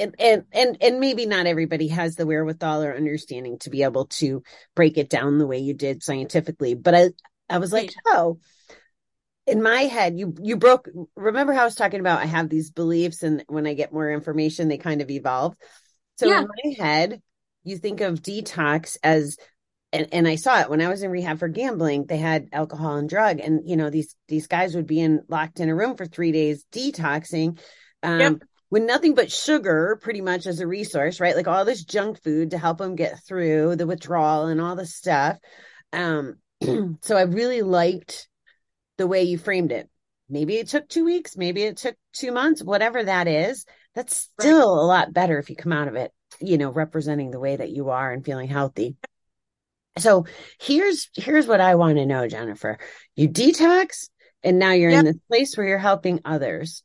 [0.02, 4.06] and, and and and maybe not everybody has the wherewithal or understanding to be able
[4.06, 4.44] to
[4.76, 7.10] break it down the way you did scientifically but i
[7.50, 8.40] i was like oh
[9.46, 12.72] in my head you you broke remember how i was talking about i have these
[12.72, 15.56] beliefs and when i get more information they kind of evolve
[16.18, 16.42] so yeah.
[16.42, 17.22] in my head
[17.64, 19.38] you think of detox as
[19.93, 22.06] and, and I saw it when I was in rehab for gambling.
[22.06, 25.60] They had alcohol and drug, and you know these these guys would be in locked
[25.60, 27.60] in a room for three days detoxing.
[28.04, 28.34] Um, yep
[28.71, 31.36] with nothing but sugar pretty much as a resource, right?
[31.36, 34.95] Like all this junk food to help them get through the withdrawal and all this
[34.95, 35.38] stuff.
[35.93, 36.38] Um,
[37.01, 38.30] so I really liked
[38.97, 39.89] the way you framed it.
[40.30, 43.65] Maybe it took two weeks, maybe it took two months, whatever that is.
[43.93, 44.82] That's still right.
[44.82, 47.71] a lot better if you come out of it, you know, representing the way that
[47.71, 48.95] you are and feeling healthy.
[49.97, 50.25] So
[50.60, 52.77] here's here's what I want to know, Jennifer.
[53.15, 54.10] You detox
[54.43, 54.99] and now you're yep.
[54.99, 56.84] in this place where you're helping others.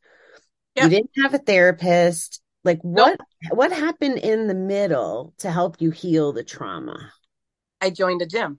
[0.75, 0.85] Yep.
[0.85, 2.43] You didn't have a therapist.
[2.65, 3.57] Like what nope.
[3.57, 7.13] what happened in the middle to help you heal the trauma?
[7.81, 8.59] I joined a gym.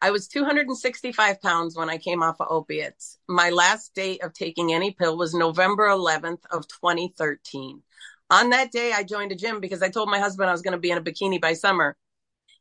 [0.00, 3.18] I was 265 pounds when I came off of opiates.
[3.28, 7.82] My last date of taking any pill was November 11th of 2013.
[8.30, 10.72] On that day, I joined a gym because I told my husband I was going
[10.72, 11.96] to be in a bikini by summer.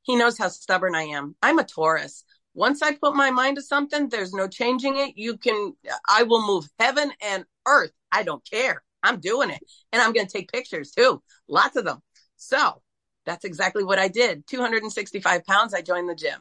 [0.03, 1.35] He knows how stubborn I am.
[1.41, 2.23] I'm a Taurus
[2.57, 5.15] once I put my mind to something, there's no changing it.
[5.15, 5.73] You can,
[6.09, 7.91] I will move heaven and earth.
[8.11, 8.83] I don't care.
[9.03, 9.59] I'm doing it.
[9.93, 11.21] And I'm going to take pictures too.
[11.47, 12.01] Lots of them.
[12.35, 12.81] So
[13.27, 14.47] that's exactly what I did.
[14.47, 15.75] 265 pounds.
[15.75, 16.39] I joined the gym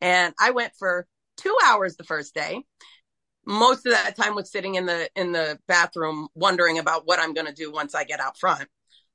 [0.00, 2.62] and I went for two hours the first day.
[3.44, 7.34] Most of that time was sitting in the, in the bathroom wondering about what I'm
[7.34, 8.68] going to do once I get out front.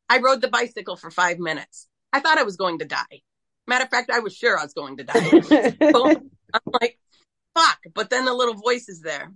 [0.09, 1.87] I rode the bicycle for five minutes.
[2.13, 3.21] I thought I was going to die.
[3.67, 5.39] Matter of fact, I was sure I was going to die.
[5.91, 6.97] so I'm like,
[7.55, 7.79] fuck.
[7.93, 9.31] But then the little voice is there.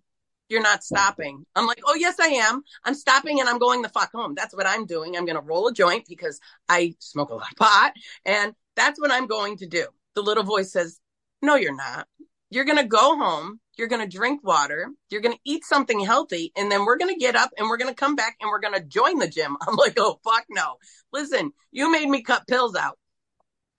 [0.50, 1.46] You're not stopping.
[1.56, 2.62] I'm like, oh, yes, I am.
[2.84, 4.34] I'm stopping and I'm going the fuck home.
[4.36, 5.16] That's what I'm doing.
[5.16, 7.94] I'm going to roll a joint because I smoke a lot of pot.
[8.26, 9.86] And that's what I'm going to do.
[10.16, 11.00] The little voice says,
[11.42, 12.06] no, you're not.
[12.52, 13.60] You're going to go home.
[13.78, 14.90] You're going to drink water.
[15.10, 16.52] You're going to eat something healthy.
[16.56, 18.60] And then we're going to get up and we're going to come back and we're
[18.60, 19.58] going to join the gym.
[19.68, 20.76] I'm like, oh, fuck no.
[21.12, 23.00] Listen, you made me cut pills out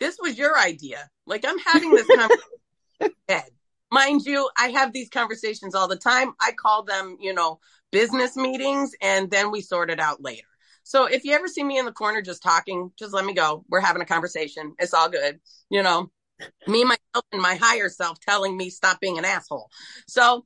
[0.02, 1.08] this was your idea.
[1.26, 3.52] Like I'm having this conversation.
[3.92, 6.32] Mind you, I have these conversations all the time.
[6.40, 7.60] I call them, you know,
[7.92, 10.46] business meetings and then we sort it out later.
[10.82, 13.64] So if you ever see me in the corner just talking, just let me go.
[13.68, 14.74] We're having a conversation.
[14.80, 15.38] It's all good.
[15.70, 16.10] You know,
[16.66, 19.70] me, myself, and my higher self telling me stop being an asshole.
[20.06, 20.44] So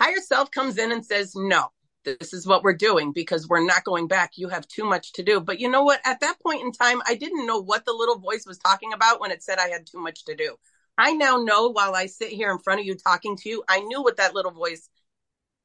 [0.00, 1.68] higher self comes in and says, no,
[2.04, 4.32] this is what we're doing because we're not going back.
[4.36, 5.40] You have too much to do.
[5.40, 6.00] But you know what?
[6.04, 9.20] At that point in time, I didn't know what the little voice was talking about
[9.20, 10.56] when it said I had too much to do.
[10.98, 13.80] I now know while I sit here in front of you talking to you, I
[13.80, 14.88] knew what that little voice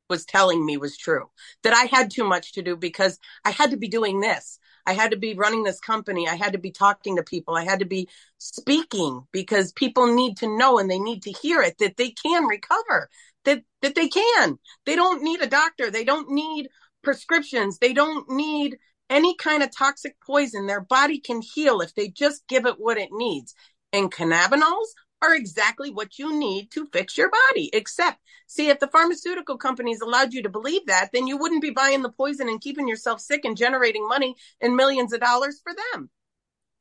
[0.10, 1.30] was telling me was true
[1.64, 4.60] that I had too much to do because I had to be doing this.
[4.88, 6.30] I had to be running this company.
[6.30, 7.56] I had to be talking to people.
[7.56, 11.62] I had to be speaking because people need to know and they need to hear
[11.62, 13.10] it that they can recover
[13.44, 14.58] that that they can.
[14.86, 15.92] They don't need a doctor.
[15.92, 16.70] They don't need
[17.04, 17.80] prescriptions.
[17.80, 18.78] They don't need
[19.10, 20.68] any kind of toxic poison.
[20.68, 23.54] Their body can heal if they just give it what it needs.
[23.92, 27.70] And cannabinoids are exactly what you need to fix your body.
[27.74, 31.72] Except, see, if the pharmaceutical companies allowed you to believe that, then you wouldn't be
[31.72, 35.74] buying the poison and keeping yourself sick and generating money and millions of dollars for
[35.74, 36.10] them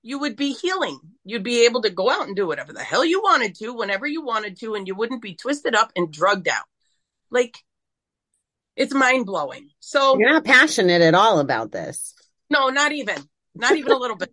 [0.07, 1.01] you would be healing.
[1.25, 4.07] You'd be able to go out and do whatever the hell you wanted to, whenever
[4.07, 6.62] you wanted to, and you wouldn't be twisted up and drugged out.
[7.29, 7.59] Like,
[8.77, 9.70] it's mind blowing.
[9.81, 12.14] So you're not passionate at all about this.
[12.49, 13.16] No, not even,
[13.57, 14.33] not even a little bit.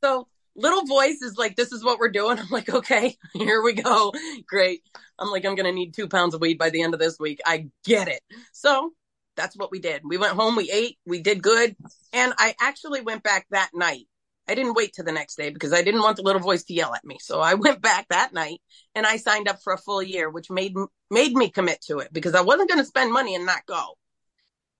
[0.00, 2.38] So little voice is like, this is what we're doing.
[2.40, 4.12] I'm like, okay, here we go.
[4.46, 4.82] Great.
[5.18, 7.18] I'm like, I'm going to need two pounds of weed by the end of this
[7.18, 7.40] week.
[7.44, 8.22] I get it.
[8.52, 8.92] So
[9.36, 10.02] that's what we did.
[10.04, 11.76] We went home, we ate, we did good.
[12.12, 14.06] And I actually went back that night
[14.50, 16.74] I didn't wait to the next day because I didn't want the little voice to
[16.74, 17.18] yell at me.
[17.20, 18.60] So I went back that night
[18.96, 20.74] and I signed up for a full year, which made
[21.08, 23.96] made me commit to it because I wasn't going to spend money and not go.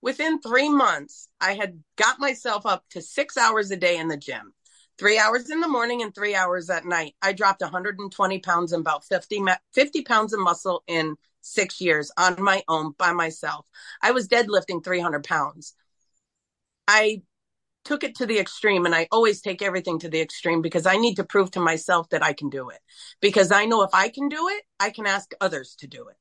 [0.01, 4.17] Within 3 months, I had got myself up to 6 hours a day in the
[4.17, 4.53] gym.
[5.01, 7.15] Three hours in the morning and three hours at night.
[7.23, 12.39] I dropped 120 pounds and about 50, 50 pounds of muscle in six years on
[12.39, 13.65] my own by myself.
[14.03, 15.73] I was deadlifting 300 pounds.
[16.87, 17.23] I
[17.83, 20.97] took it to the extreme and I always take everything to the extreme because I
[20.97, 22.79] need to prove to myself that I can do it.
[23.21, 26.17] Because I know if I can do it, I can ask others to do it.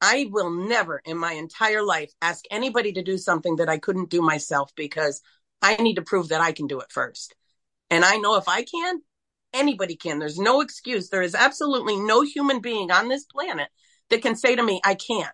[0.00, 4.10] I will never in my entire life ask anybody to do something that I couldn't
[4.10, 5.22] do myself because
[5.62, 7.36] I need to prove that I can do it first.
[7.90, 9.00] And I know if I can,
[9.52, 10.18] anybody can.
[10.18, 11.08] There's no excuse.
[11.08, 13.68] There is absolutely no human being on this planet
[14.10, 15.30] that can say to me, I can't.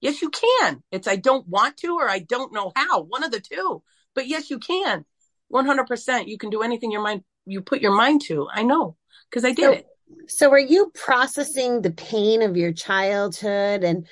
[0.00, 0.82] Yes, you can.
[0.92, 3.02] It's I don't want to or I don't know how.
[3.02, 3.82] One of the two.
[4.14, 5.04] But yes, you can.
[5.52, 6.28] 100%.
[6.28, 8.46] You can do anything your mind you put your mind to.
[8.52, 8.96] I know
[9.28, 9.86] because I did so, it.
[10.28, 14.06] So are you processing the pain of your childhood and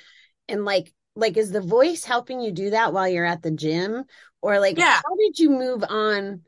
[0.47, 4.03] and like like is the voice helping you do that while you're at the gym
[4.41, 4.95] or like yeah.
[5.03, 6.41] how did you move on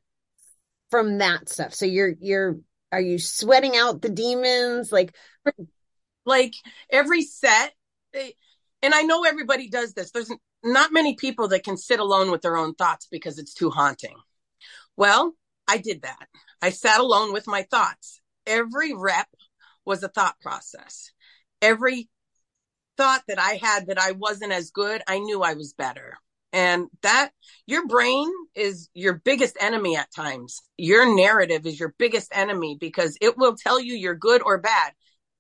[0.92, 1.74] from that stuff?
[1.74, 2.58] So you're you're
[2.92, 5.16] are you sweating out the demons like
[6.26, 6.54] like
[6.90, 7.74] every set
[8.14, 8.32] eh,
[8.82, 10.12] and I know everybody does this.
[10.12, 10.32] There's
[10.64, 14.16] not many people that can sit alone with their own thoughts because it's too haunting.
[14.96, 15.34] Well,
[15.68, 16.28] I did that.
[16.62, 18.22] I sat alone with my thoughts.
[18.46, 19.28] Every rep
[19.86, 21.12] was a thought process.
[21.62, 22.10] Every
[22.98, 26.18] thought that I had that I wasn't as good, I knew I was better.
[26.52, 27.30] And that
[27.68, 30.62] your brain is your biggest enemy at times.
[30.78, 34.94] Your narrative is your biggest enemy because it will tell you you're good or bad.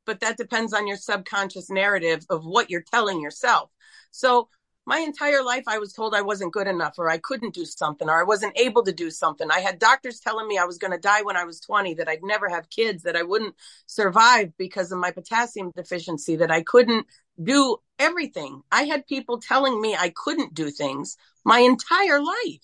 [0.05, 3.69] But that depends on your subconscious narrative of what you're telling yourself.
[4.11, 4.49] So
[4.89, 8.09] my entire life I was told I wasn't good enough or I couldn't do something
[8.09, 9.49] or I wasn't able to do something.
[9.51, 12.09] I had doctors telling me I was going to die when I was 20, that
[12.09, 13.53] I'd never have kids, that I wouldn't
[13.85, 17.05] survive because of my potassium deficiency, that I couldn't
[17.41, 18.61] do everything.
[18.71, 22.61] I had people telling me I couldn't do things my entire life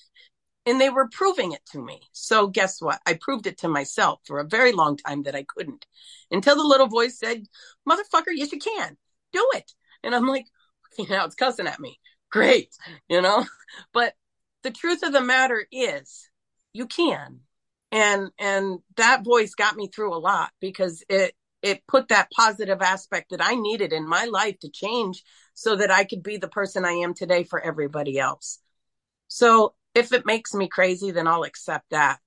[0.66, 2.02] and they were proving it to me.
[2.12, 3.00] So guess what?
[3.06, 5.86] I proved it to myself for a very long time that I couldn't
[6.32, 7.46] until the little voice said,
[7.88, 8.98] motherfucker, yes, you can
[9.32, 9.72] do it.
[10.04, 10.46] And I'm like,
[10.98, 12.00] you know, it's cussing at me
[12.36, 12.76] great,
[13.08, 13.46] you know?
[13.94, 14.14] But
[14.64, 16.30] the truth of the matter is
[16.74, 17.42] you can.
[17.92, 21.34] And and that voice got me through a lot because it
[21.66, 25.24] it put that positive aspect that I needed in my life to change
[25.54, 28.60] so that I could be the person I am today for everybody else.
[29.28, 32.20] So if it makes me crazy, then I'll accept that.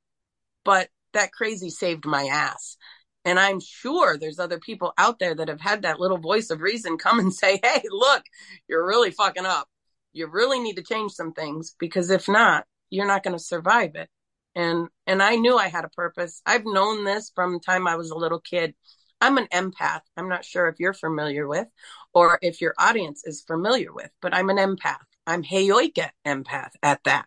[0.65, 2.77] But that crazy saved my ass.
[3.25, 6.61] And I'm sure there's other people out there that have had that little voice of
[6.61, 8.25] reason come and say, Hey, look,
[8.69, 9.69] you're really fucking up
[10.13, 13.93] you really need to change some things because if not, you're not going to survive
[13.95, 14.09] it.
[14.55, 16.43] And, and I knew I had a purpose.
[16.45, 18.75] I've known this from the time I was a little kid.
[19.21, 20.03] I'm an empath.
[20.17, 21.67] I'm not sure if you're familiar with
[22.15, 25.05] or if your audience is familiar with, but I'm an empath.
[25.27, 27.27] I'm Heyoka empath at that.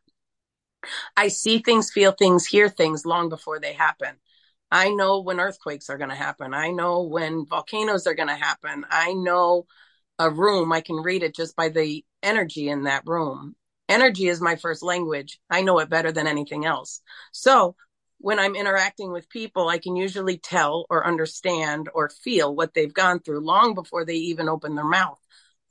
[1.15, 4.15] I see things, feel things, hear things long before they happen.
[4.71, 6.53] I know when earthquakes are going to happen.
[6.53, 8.85] I know when volcanoes are going to happen.
[8.89, 9.65] I know
[10.17, 10.71] a room.
[10.71, 13.55] I can read it just by the energy in that room.
[13.89, 15.39] Energy is my first language.
[15.49, 17.01] I know it better than anything else.
[17.33, 17.75] So
[18.21, 22.93] when I'm interacting with people, I can usually tell or understand or feel what they've
[22.93, 25.19] gone through long before they even open their mouth.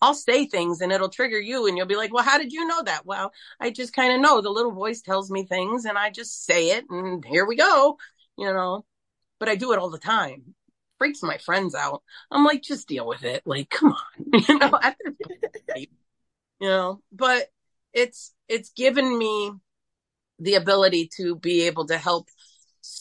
[0.02, 2.66] I'll say things and it'll trigger you and you'll be like, well, how did you
[2.66, 3.06] know that?
[3.06, 6.44] Well, I just kind of know the little voice tells me things and I just
[6.44, 7.98] say it and here we go,
[8.36, 8.84] you know,
[9.38, 10.54] but I do it all the time.
[10.98, 12.02] Freaks my friends out.
[12.30, 13.42] I'm like, just deal with it.
[13.44, 14.80] Like, come on, you know,
[15.76, 15.88] you
[16.60, 17.46] know, but
[17.92, 19.52] it's, it's given me
[20.40, 22.28] the ability to be able to help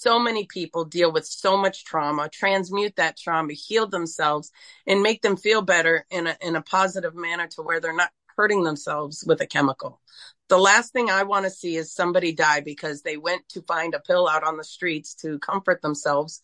[0.01, 4.51] so many people deal with so much trauma, transmute that trauma, heal themselves
[4.87, 8.11] and make them feel better in a, in a positive manner to where they're not
[8.37, 10.01] hurting themselves with a chemical.
[10.47, 13.93] The last thing I want to see is somebody die because they went to find
[13.93, 16.41] a pill out on the streets to comfort themselves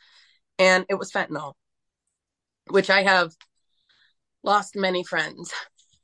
[0.60, 1.54] and it was fentanyl,
[2.70, 3.34] which I have
[4.44, 5.54] lost many friends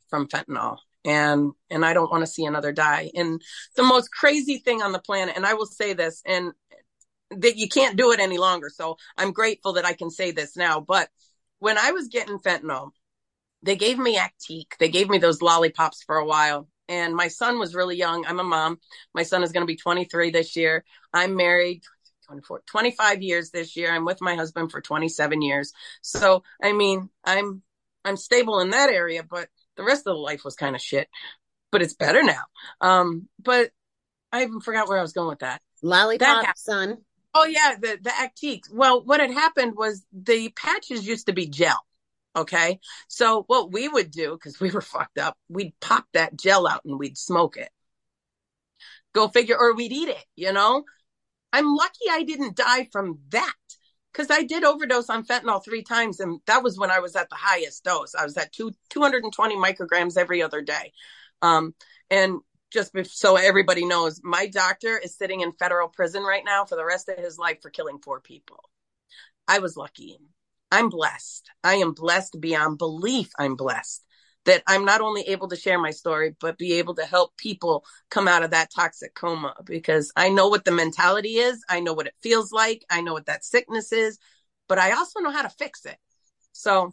[0.10, 3.12] from fentanyl and and I don't want to see another die.
[3.16, 3.42] And
[3.76, 6.52] the most crazy thing on the planet, and I will say this, and
[7.38, 8.70] that you can't do it any longer.
[8.70, 10.80] So I'm grateful that I can say this now.
[10.80, 11.10] But
[11.60, 12.92] when I was getting fentanyl,
[13.64, 14.66] they gave me Actiq.
[14.80, 16.68] They gave me those lollipops for a while.
[16.90, 18.26] And my son was really young.
[18.26, 18.80] I'm a mom.
[19.14, 20.84] My son is going to be 23 this year.
[21.14, 21.84] I'm married
[22.28, 23.94] 24, 25 years this year.
[23.94, 25.72] I'm with my husband for 27 years.
[26.02, 27.62] So, I mean, I'm,
[28.04, 31.08] I'm stable in that area, but the rest of the life was kind of shit,
[31.72, 32.42] but it's better now.
[32.82, 33.70] Um, but
[34.32, 35.62] I even forgot where I was going with that.
[35.82, 36.98] Lollipop that son.
[37.34, 38.70] Oh yeah, the the Actiq.
[38.72, 41.80] Well, what had happened was the patches used to be gel.
[42.36, 46.68] Okay, so what we would do because we were fucked up, we'd pop that gel
[46.68, 47.70] out and we'd smoke it.
[49.14, 50.26] Go figure, or we'd eat it.
[50.36, 50.84] You know,
[51.54, 53.54] I'm lucky I didn't die from that
[54.12, 57.30] because I did overdose on fentanyl three times, and that was when I was at
[57.30, 58.16] the highest dose.
[58.16, 60.94] I was at two 220 micrograms every other day.
[61.42, 61.74] Um,
[62.10, 62.40] and
[62.72, 66.86] just so everybody knows, my doctor is sitting in federal prison right now for the
[66.86, 68.60] rest of his life for killing four people.
[69.48, 70.18] I was lucky.
[70.72, 71.50] I'm blessed.
[71.64, 73.30] I am blessed beyond belief.
[73.38, 74.04] I'm blessed
[74.46, 77.84] that I'm not only able to share my story, but be able to help people
[78.10, 81.64] come out of that toxic coma because I know what the mentality is.
[81.70, 82.84] I know what it feels like.
[82.90, 84.18] I know what that sickness is,
[84.68, 85.98] but I also know how to fix it.
[86.54, 86.92] So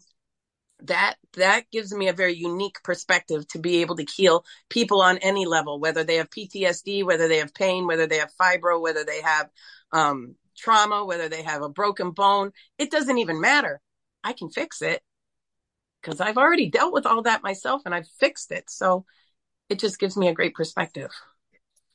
[0.84, 5.18] that that gives me a very unique perspective to be able to heal people on
[5.18, 9.04] any level whether they have ptsd whether they have pain whether they have fibro whether
[9.04, 9.50] they have
[9.92, 12.52] um, trauma whether they have a broken bone.
[12.78, 13.80] It doesn't even matter.
[14.22, 15.00] I can fix it
[16.02, 18.68] because i've already dealt with all that myself and i've fixed it.
[18.68, 19.04] So
[19.68, 21.10] it just gives me a great perspective.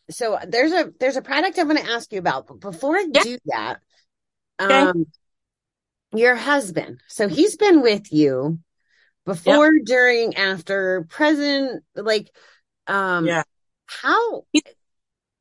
[0.10, 3.06] So there's a there's a product i'm going to ask you about but before i
[3.14, 3.24] yeah.
[3.24, 3.80] do that
[4.62, 4.74] okay.
[4.74, 5.06] um
[6.16, 7.02] your husband.
[7.08, 8.60] So he's been with you
[9.26, 9.86] before, yep.
[9.86, 12.30] during, after, present, like,
[12.88, 13.44] um, yeah.
[13.86, 14.64] How is,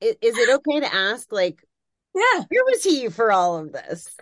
[0.00, 1.62] is it okay to ask, like,
[2.14, 4.14] yeah, where was he for all of this?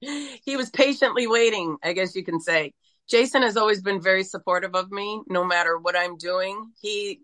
[0.44, 2.72] he was patiently waiting, I guess you can say.
[3.08, 6.72] Jason has always been very supportive of me, no matter what I'm doing.
[6.80, 7.20] He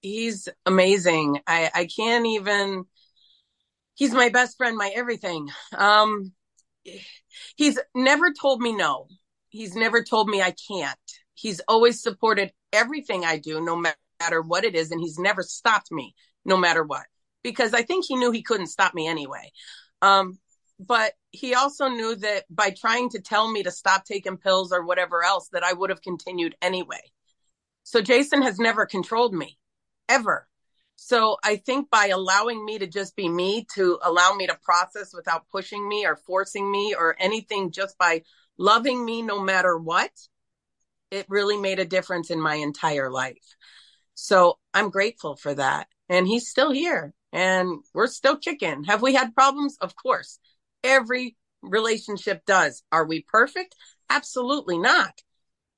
[0.00, 1.40] he's amazing.
[1.46, 2.84] I I can't even.
[3.94, 5.48] He's my best friend, my everything.
[5.76, 6.32] Um,
[7.56, 9.08] he's never told me no
[9.50, 10.98] he's never told me I can't.
[11.34, 14.90] He's always supported everything I do, no matter what it is.
[14.90, 17.04] And he's never stopped me, no matter what,
[17.42, 19.50] because I think he knew he couldn't stop me anyway.
[20.02, 20.38] Um,
[20.78, 24.84] but he also knew that by trying to tell me to stop taking pills or
[24.84, 27.02] whatever else, that I would have continued anyway.
[27.82, 29.58] So Jason has never controlled me
[30.08, 30.46] ever.
[30.96, 35.14] So I think by allowing me to just be me, to allow me to process
[35.14, 38.22] without pushing me or forcing me or anything, just by
[38.60, 40.10] loving me no matter what,
[41.10, 43.56] it really made a difference in my entire life.
[44.14, 45.88] So I'm grateful for that.
[46.08, 48.84] And he's still here and we're still kicking.
[48.84, 49.78] Have we had problems?
[49.80, 50.38] Of course.
[50.84, 52.82] Every relationship does.
[52.92, 53.74] Are we perfect?
[54.10, 55.14] Absolutely not.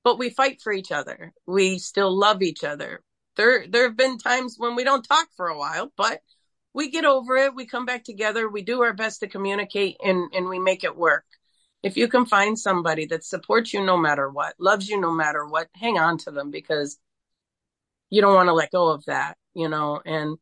[0.03, 1.31] But we fight for each other.
[1.47, 3.01] We still love each other.
[3.37, 6.19] There, there have been times when we don't talk for a while, but
[6.73, 7.55] we get over it.
[7.55, 8.49] We come back together.
[8.49, 11.23] We do our best to communicate and, and we make it work
[11.83, 15.45] if you can find somebody that supports you no matter what, loves you no matter
[15.45, 16.97] what, hang on to them because
[18.09, 20.37] you don't want to let go of that, you know, and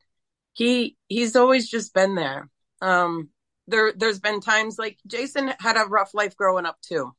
[0.54, 2.50] he he's always just been there.
[2.82, 3.30] Um
[3.68, 7.14] there there's been times like Jason had a rough life growing up too.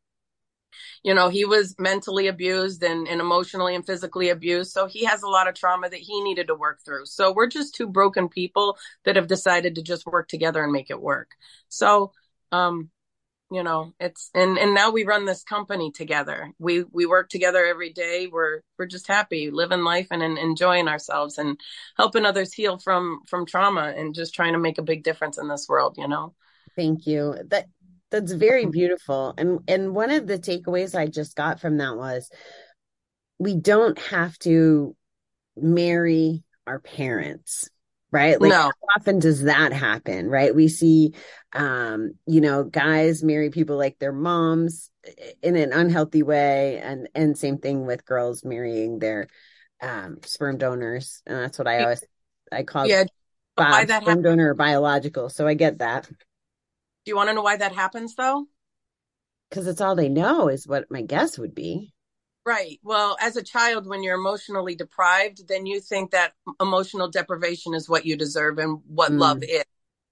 [1.03, 4.73] You know, he was mentally abused and, and emotionally and physically abused.
[4.73, 7.07] So he has a lot of trauma that he needed to work through.
[7.07, 10.91] So we're just two broken people that have decided to just work together and make
[10.91, 11.33] it work.
[11.69, 12.13] So
[12.53, 12.91] um
[13.53, 16.53] you know it's and and now we run this company together.
[16.59, 18.29] We we work together every day.
[18.31, 21.59] We're we're just happy living life and, and enjoying ourselves and
[21.97, 25.49] helping others heal from from trauma and just trying to make a big difference in
[25.49, 26.35] this world you know?
[26.77, 27.37] Thank you.
[27.49, 27.67] That
[28.11, 28.71] that's very mm-hmm.
[28.71, 29.35] beautiful.
[29.37, 32.31] And and one of the takeaways i just got from that was
[33.39, 34.95] we don't have to
[35.57, 37.69] marry our parents
[38.13, 38.41] right?
[38.41, 38.57] Like no.
[38.63, 40.55] how often does that happen right?
[40.55, 41.15] We see
[41.55, 44.91] um you know guys marry people like their moms
[45.43, 49.29] in an unhealthy way and and same thing with girls marrying their
[49.81, 51.23] um sperm donors.
[51.27, 52.05] And that's what i always
[52.53, 53.05] i call yeah.
[53.57, 56.09] Bob, why that sperm donor or biological so i get that.
[56.09, 58.47] Do you want to know why that happens though?
[59.51, 61.93] Because it's all they know is what my guess would be
[62.45, 62.81] Right.
[62.83, 67.89] Well, as a child, when you're emotionally deprived, then you think that emotional deprivation is
[67.89, 69.19] what you deserve and what mm.
[69.19, 69.65] love is.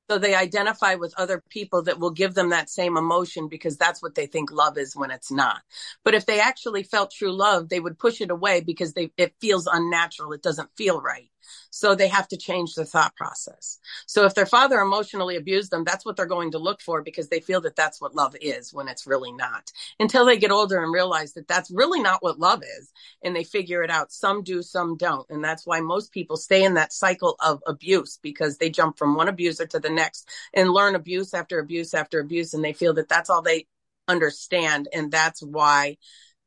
[0.09, 4.03] So they identify with other people that will give them that same emotion because that's
[4.03, 5.63] what they think love is when it's not.
[6.05, 9.35] But if they actually felt true love, they would push it away because they, it
[9.41, 10.33] feels unnatural.
[10.33, 11.30] It doesn't feel right.
[11.71, 13.79] So they have to change the thought process.
[14.07, 17.29] So if their father emotionally abused them, that's what they're going to look for because
[17.29, 19.71] they feel that that's what love is when it's really not.
[19.99, 23.45] Until they get older and realize that that's really not what love is and they
[23.45, 24.13] figure it out.
[24.13, 25.29] Some do, some don't.
[25.31, 29.15] And that's why most people stay in that cycle of abuse because they jump from
[29.15, 32.55] one abuser to the next and learn abuse after abuse after abuse.
[32.55, 33.67] And they feel that that's all they
[34.09, 34.89] understand.
[34.93, 35.97] And that's why,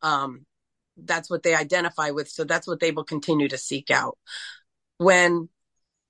[0.01, 0.45] um,
[0.97, 2.29] that's what they identify with.
[2.29, 4.17] So that's what they will continue to seek out
[5.03, 5.49] when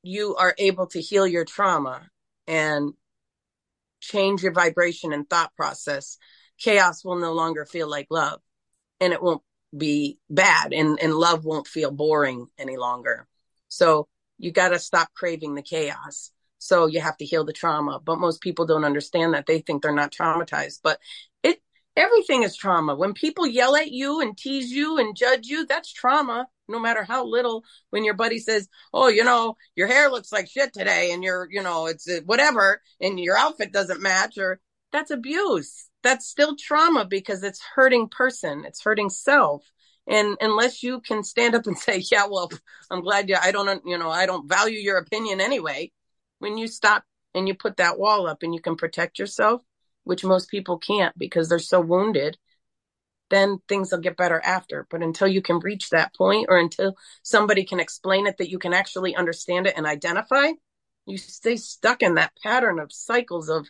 [0.01, 2.09] you are able to heal your trauma
[2.47, 2.93] and
[4.01, 6.17] change your vibration and thought process,
[6.59, 8.41] chaos will no longer feel like love
[8.99, 9.41] and it won't
[9.75, 13.27] be bad and, and love won't feel boring any longer.
[13.69, 16.31] So you got to stop craving the chaos.
[16.59, 17.99] So you have to heal the trauma.
[18.03, 19.45] But most people don't understand that.
[19.45, 20.79] They think they're not traumatized.
[20.83, 20.99] But
[21.41, 21.61] it
[21.95, 22.95] everything is trauma.
[22.95, 27.03] When people yell at you and tease you and judge you, that's trauma, no matter
[27.03, 27.63] how little.
[27.89, 31.47] When your buddy says, Oh, you know, your hair looks like shit today and you're,
[31.51, 34.59] you know, it's uh, whatever, and your outfit doesn't match, or
[34.91, 35.89] that's abuse.
[36.03, 39.63] That's still trauma because it's hurting person, it's hurting self.
[40.05, 42.51] And unless you can stand up and say, yeah, well,
[42.91, 45.91] I'm glad you, I don't, you know, I don't value your opinion anyway.
[46.39, 49.61] When you stop and you put that wall up and you can protect yourself,
[50.03, 52.37] which most people can't because they're so wounded,
[53.29, 54.85] then things will get better after.
[54.89, 58.59] But until you can reach that point or until somebody can explain it that you
[58.59, 60.51] can actually understand it and identify,
[61.05, 63.67] you stay stuck in that pattern of cycles of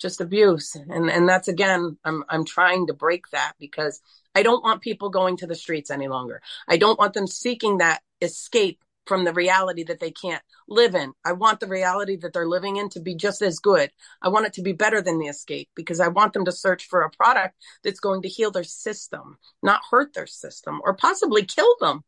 [0.00, 0.74] just abuse.
[0.74, 4.00] And and that's again, I'm I'm trying to break that because
[4.34, 6.40] I don't want people going to the streets any longer.
[6.68, 11.12] I don't want them seeking that escape from the reality that they can't live in.
[11.24, 13.90] I want the reality that they're living in to be just as good.
[14.22, 16.86] I want it to be better than the escape because I want them to search
[16.88, 21.44] for a product that's going to heal their system, not hurt their system or possibly
[21.44, 22.02] kill them.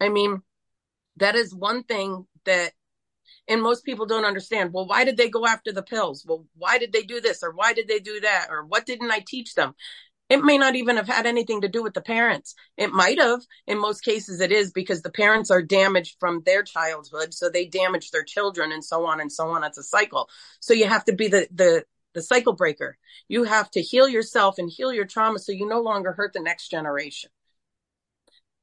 [0.00, 0.42] I mean,
[1.16, 2.72] that is one thing that
[3.48, 6.78] and most people don't understand well why did they go after the pills well why
[6.78, 9.54] did they do this or why did they do that or what didn't i teach
[9.54, 9.74] them
[10.32, 12.54] it may not even have had anything to do with the parents.
[12.78, 13.42] It might have.
[13.66, 17.34] In most cases, it is because the parents are damaged from their childhood.
[17.34, 19.62] So they damage their children and so on and so on.
[19.62, 20.30] It's a cycle.
[20.60, 22.96] So you have to be the, the, the cycle breaker.
[23.28, 26.40] You have to heal yourself and heal your trauma so you no longer hurt the
[26.40, 27.28] next generation.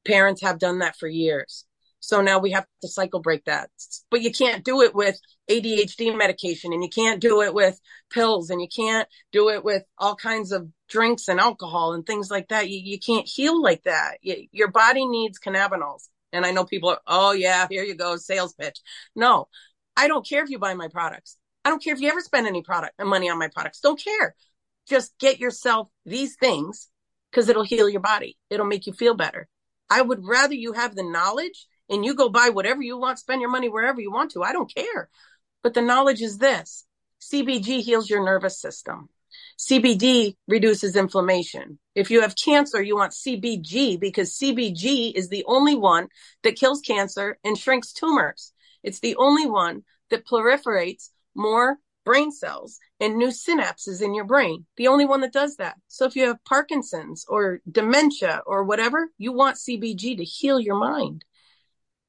[0.04, 1.66] Parents have done that for years.
[2.00, 3.70] So now we have to cycle break that.
[4.10, 5.20] But you can't do it with
[5.50, 7.78] ADHD medication and you can't do it with
[8.10, 12.30] pills and you can't do it with all kinds of drinks and alcohol and things
[12.30, 12.68] like that.
[12.68, 14.18] You, you can't heal like that.
[14.22, 16.08] You, your body needs cannabinoids.
[16.32, 18.80] And I know people are, oh yeah, here you go, sales pitch.
[19.14, 19.48] No,
[19.96, 21.36] I don't care if you buy my products.
[21.64, 23.80] I don't care if you ever spend any product money on my products.
[23.80, 24.34] Don't care.
[24.88, 26.88] Just get yourself these things
[27.30, 28.38] because it'll heal your body.
[28.48, 29.48] It'll make you feel better.
[29.90, 33.40] I would rather you have the knowledge and you go buy whatever you want, spend
[33.40, 34.42] your money wherever you want to.
[34.42, 35.10] I don't care.
[35.62, 36.86] But the knowledge is this
[37.20, 39.08] CBG heals your nervous system.
[39.58, 41.78] CBD reduces inflammation.
[41.94, 46.08] If you have cancer, you want CBG because CBG is the only one
[46.42, 48.52] that kills cancer and shrinks tumors.
[48.82, 54.64] It's the only one that proliferates more brain cells and new synapses in your brain.
[54.76, 55.76] The only one that does that.
[55.88, 60.78] So if you have Parkinson's or dementia or whatever, you want CBG to heal your
[60.78, 61.24] mind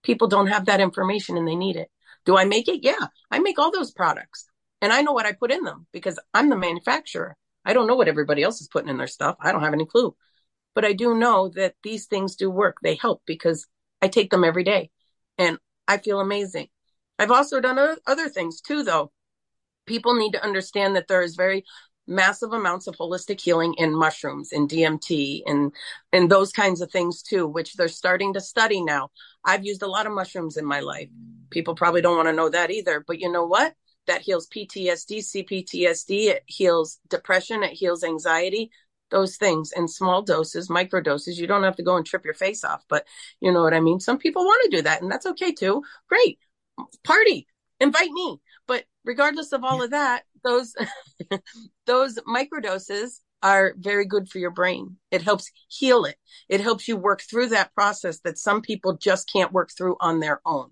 [0.04, 1.90] people don't have that information and they need it.
[2.26, 2.84] Do I make it?
[2.84, 4.46] Yeah, I make all those products
[4.82, 7.36] and I know what I put in them because I'm the manufacturer.
[7.66, 9.38] I don't know what everybody else is putting in their stuff.
[9.40, 10.16] I don't have any clue.
[10.74, 12.78] But I do know that these things do work.
[12.82, 13.68] They help because
[14.02, 14.90] I take them every day
[15.38, 16.68] and I feel amazing.
[17.20, 19.12] I've also done other things too, though.
[19.86, 21.66] People need to understand that there is very
[22.12, 25.72] massive amounts of holistic healing in mushrooms in DMT and
[26.12, 29.10] and those kinds of things too which they're starting to study now.
[29.46, 31.10] I've used a lot of mushrooms in my life.
[31.50, 33.74] People probably don't want to know that either but you know what?
[34.08, 38.72] That heals PTSD CPTSD it heals depression it heals anxiety
[39.10, 41.40] those things in small doses micro doses.
[41.40, 43.08] You don't have to go and trip your face off but
[43.40, 44.02] you know what I mean?
[44.02, 45.82] Some people want to do that and that's okay too.
[46.10, 46.40] Great.
[47.06, 47.48] Party.
[47.80, 48.42] Invite me.
[48.68, 50.74] But regardless of all of that those
[51.86, 54.98] those microdoses are very good for your brain.
[55.10, 56.16] It helps heal it.
[56.48, 60.20] It helps you work through that process that some people just can't work through on
[60.20, 60.72] their own.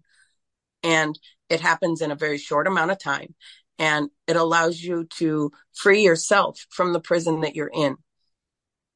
[0.83, 1.17] And
[1.49, 3.33] it happens in a very short amount of time.
[3.79, 7.95] And it allows you to free yourself from the prison that you're in.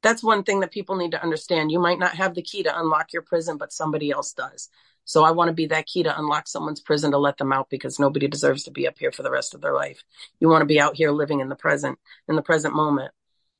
[0.03, 1.71] That's one thing that people need to understand.
[1.71, 4.69] You might not have the key to unlock your prison, but somebody else does.
[5.05, 7.69] So I want to be that key to unlock someone's prison to let them out
[7.69, 10.03] because nobody deserves to be up here for the rest of their life.
[10.39, 13.11] You want to be out here living in the present, in the present moment.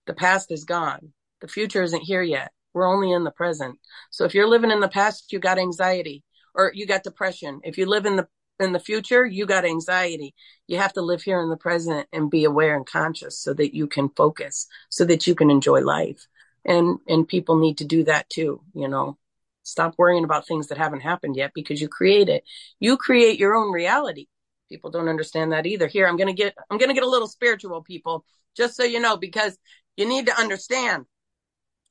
[0.05, 1.13] The past is gone.
[1.41, 2.51] The future isn't here yet.
[2.73, 3.79] We're only in the present.
[4.09, 6.23] So if you're living in the past, you got anxiety
[6.55, 7.61] or you got depression.
[7.63, 8.27] If you live in the
[8.59, 10.35] in the future, you got anxiety.
[10.67, 13.75] You have to live here in the present and be aware and conscious so that
[13.75, 16.27] you can focus, so that you can enjoy life.
[16.63, 19.17] And and people need to do that too, you know.
[19.64, 22.43] Stop worrying about things that haven't happened yet because you create it.
[22.80, 24.28] You create your own reality.
[24.70, 25.88] People don't understand that either.
[25.88, 28.84] Here, I'm going to get, I'm going to get a little spiritual people, just so
[28.84, 29.57] you know, because
[29.95, 31.05] you need to understand.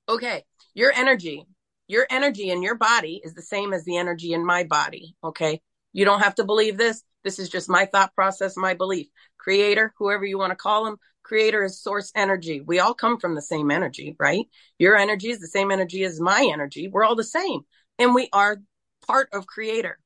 [0.08, 0.44] Okay.
[0.74, 1.46] Your energy,
[1.86, 5.14] your energy in your body is the same as the energy in my body.
[5.22, 5.60] Okay.
[5.92, 7.02] You don't have to believe this.
[7.24, 9.06] This is just my thought process, my belief.
[9.38, 12.60] Creator, whoever you want to call him, creator is source energy.
[12.60, 14.46] We all come from the same energy, right?
[14.78, 16.88] Your energy is the same energy as my energy.
[16.88, 17.60] We're all the same.
[17.98, 18.60] And we are
[19.06, 19.98] part of creator.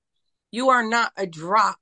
[0.51, 1.79] You are not a drop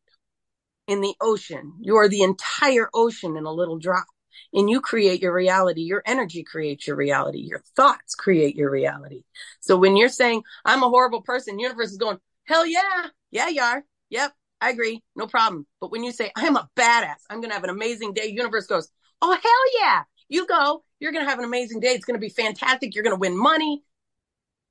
[0.86, 1.74] in the ocean.
[1.80, 4.06] You are the entire ocean in a little drop.
[4.52, 5.82] And you create your reality.
[5.82, 7.38] Your energy creates your reality.
[7.38, 9.24] Your thoughts create your reality.
[9.60, 13.06] So when you're saying, I'm a horrible person, universe is going, hell yeah.
[13.30, 13.84] Yeah, you are.
[14.10, 14.32] Yep.
[14.60, 15.02] I agree.
[15.16, 15.66] No problem.
[15.80, 18.66] But when you say, I'm a badass, I'm going to have an amazing day, universe
[18.66, 18.88] goes,
[19.24, 20.02] oh, hell yeah.
[20.28, 20.84] You go.
[21.00, 21.88] You're going to have an amazing day.
[21.88, 22.94] It's going to be fantastic.
[22.94, 23.82] You're going to win money.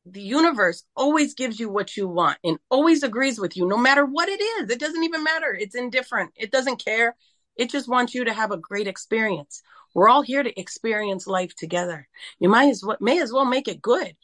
[0.05, 4.05] The universe always gives you what you want and always agrees with you no matter
[4.05, 4.69] what it is.
[4.69, 5.55] It doesn't even matter.
[5.57, 6.31] It's indifferent.
[6.35, 7.15] It doesn't care.
[7.55, 9.61] It just wants you to have a great experience.
[9.93, 12.07] We're all here to experience life together.
[12.39, 14.15] You might as well may as well make it good.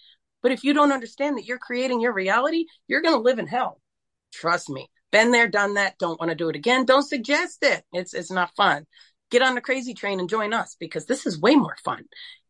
[0.42, 3.48] But if you don't understand that you're creating your reality you're going to live in
[3.48, 3.80] hell.
[4.34, 4.90] Trust me.
[5.12, 5.98] Been there done that.
[5.98, 6.86] Don't want to do it again.
[6.86, 7.84] Don't suggest it.
[7.94, 8.86] It's it's not fun
[9.30, 12.04] get on the crazy train and join us because this is way more fun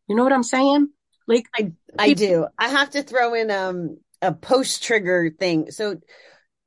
[0.08, 0.88] you know what i'm saying
[1.30, 2.48] like I I do.
[2.58, 5.70] I have to throw in um a post trigger thing.
[5.70, 5.96] So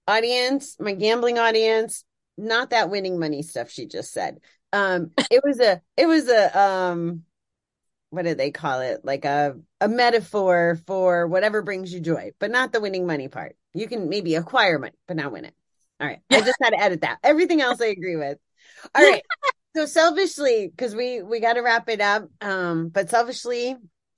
[0.07, 2.05] audience, my gambling audience,
[2.37, 4.37] not that winning money stuff she just said.
[4.71, 7.23] Um it was a it was a um
[8.09, 9.01] what do they call it?
[9.03, 13.57] Like a a metaphor for whatever brings you joy, but not the winning money part.
[13.73, 15.53] You can maybe acquire money, but not win it.
[15.99, 16.19] All right.
[16.31, 17.17] I just had to edit that.
[17.21, 18.37] Everything else I agree with.
[18.95, 19.23] All right.
[19.75, 22.29] So selfishly, because we we got to wrap it up.
[22.41, 23.75] Um, but selfishly,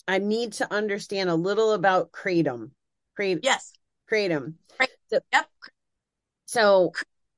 [0.07, 2.71] I need to understand a little about kratom.
[3.17, 3.39] Kratom.
[3.41, 3.71] Yes.
[4.11, 4.55] Kratom.
[5.09, 5.45] So, yep.
[6.45, 6.91] So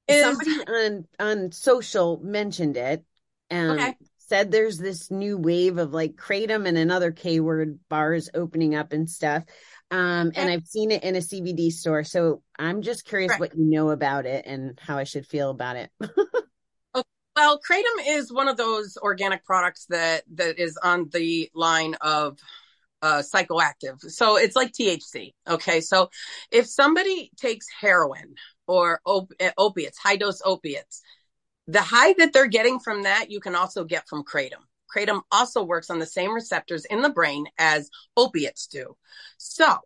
[0.07, 0.23] Is...
[0.23, 3.05] somebody on on social mentioned it
[3.49, 3.95] and okay.
[4.17, 8.93] said there's this new wave of like kratom and another K word bars opening up
[8.93, 9.43] and stuff.
[9.89, 10.41] Um, okay.
[10.41, 12.03] and I've seen it in a CBD store.
[12.03, 15.77] So I'm just curious what you know about it and how I should feel about
[15.77, 15.91] it.
[17.37, 22.39] Well, kratom is one of those organic products that that is on the line of
[23.03, 24.01] uh, psychoactive.
[24.09, 25.35] So it's like THC.
[25.47, 26.09] Okay, so
[26.51, 28.33] if somebody takes heroin
[28.65, 31.03] or op- eh, opiates, high dose opiates,
[31.67, 34.65] the high that they're getting from that, you can also get from kratom.
[34.91, 38.97] Kratom also works on the same receptors in the brain as opiates do.
[39.37, 39.77] So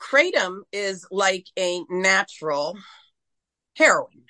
[0.00, 2.76] kratom is like a natural
[3.76, 4.24] heroin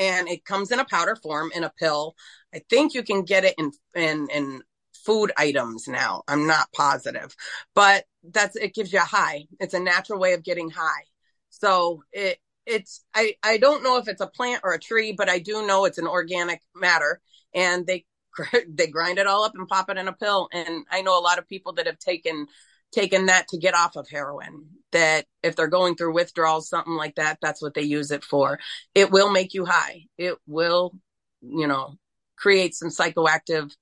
[0.00, 2.16] and it comes in a powder form in a pill.
[2.54, 4.62] I think you can get it in in in
[5.04, 6.22] food items now.
[6.26, 7.36] I'm not positive,
[7.74, 9.44] but that's it gives you a high.
[9.60, 11.04] It's a natural way of getting high.
[11.50, 15.28] So it it's I I don't know if it's a plant or a tree, but
[15.28, 17.20] I do know it's an organic matter
[17.54, 18.06] and they
[18.68, 21.22] they grind it all up and pop it in a pill and I know a
[21.22, 22.46] lot of people that have taken
[22.92, 27.14] taken that to get off of heroin that if they're going through withdrawals something like
[27.16, 28.58] that that's what they use it for.
[28.94, 30.04] It will make you high.
[30.18, 30.92] It will
[31.40, 31.96] you know
[32.36, 33.74] create some psychoactive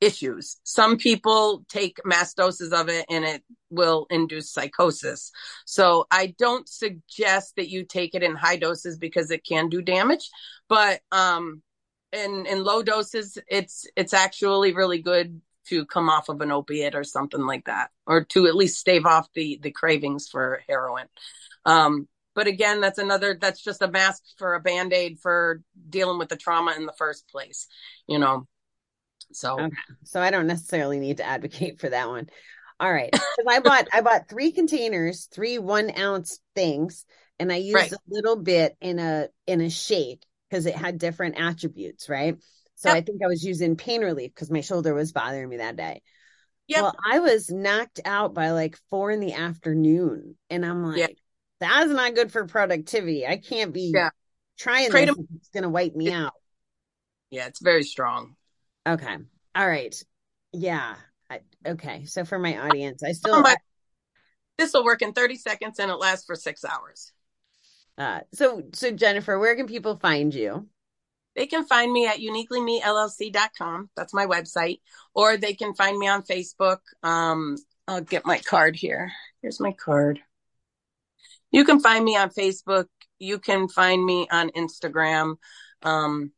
[0.00, 0.58] issues.
[0.62, 5.30] Some people take mass doses of it and it will induce psychosis.
[5.64, 9.82] So i don't suggest that you take it in high doses because it can do
[9.82, 10.30] damage
[10.68, 11.62] but um
[12.12, 16.94] in in low doses it's it's actually really good to come off of an opiate
[16.94, 21.06] or something like that, or to at least stave off the the cravings for heroin.
[21.64, 26.18] Um, but again, that's another that's just a mask for a band aid for dealing
[26.18, 27.66] with the trauma in the first place,
[28.06, 28.46] you know.
[29.32, 29.76] So, okay.
[30.04, 32.28] so I don't necessarily need to advocate for that one.
[32.78, 33.10] All right,
[33.48, 37.06] I bought I bought three containers, three one ounce things,
[37.38, 37.92] and I used right.
[37.92, 42.36] a little bit in a in a shake because it had different attributes, right?
[42.76, 42.96] So yep.
[42.96, 46.02] I think I was using pain relief because my shoulder was bothering me that day.
[46.68, 46.82] Yeah.
[46.82, 50.36] Well, I was knocked out by like four in the afternoon.
[50.50, 51.10] And I'm like, yep.
[51.58, 53.26] that's not good for productivity.
[53.26, 54.10] I can't be yeah.
[54.58, 55.26] trying Kratom, this.
[55.36, 56.34] It's going to wipe me out.
[57.30, 58.34] Yeah, it's very strong.
[58.86, 59.16] Okay.
[59.54, 59.94] All right.
[60.52, 60.96] Yeah.
[61.30, 62.04] I, okay.
[62.04, 63.36] So for my audience, I still.
[63.36, 63.54] Oh
[64.58, 67.12] this will work in 30 seconds and it lasts for six hours.
[67.98, 70.66] Uh, so, so Jennifer, where can people find you?
[71.36, 73.90] They can find me at uniquelymellc.com.
[73.94, 74.80] That's my website.
[75.14, 76.78] Or they can find me on Facebook.
[77.02, 77.56] Um,
[77.86, 79.12] I'll get my card here.
[79.42, 80.18] Here's my card.
[81.52, 82.86] You can find me on Facebook.
[83.18, 85.36] You can find me on Instagram.
[85.82, 86.32] Um,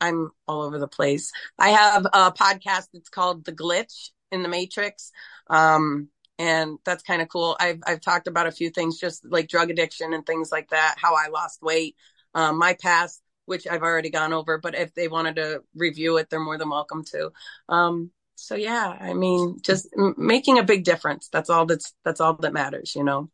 [0.00, 1.32] I'm all over the place.
[1.58, 5.10] I have a podcast that's called The Glitch in the Matrix.
[5.48, 7.56] Um, and that's kind of cool.
[7.60, 10.96] I've I've talked about a few things, just like drug addiction and things like that.
[10.98, 11.96] How I lost weight,
[12.34, 14.58] um, my past, which I've already gone over.
[14.58, 17.30] But if they wanted to review it, they're more than welcome to.
[17.68, 21.28] Um, so yeah, I mean, just m- making a big difference.
[21.28, 23.30] That's all that's that's all that matters, you know.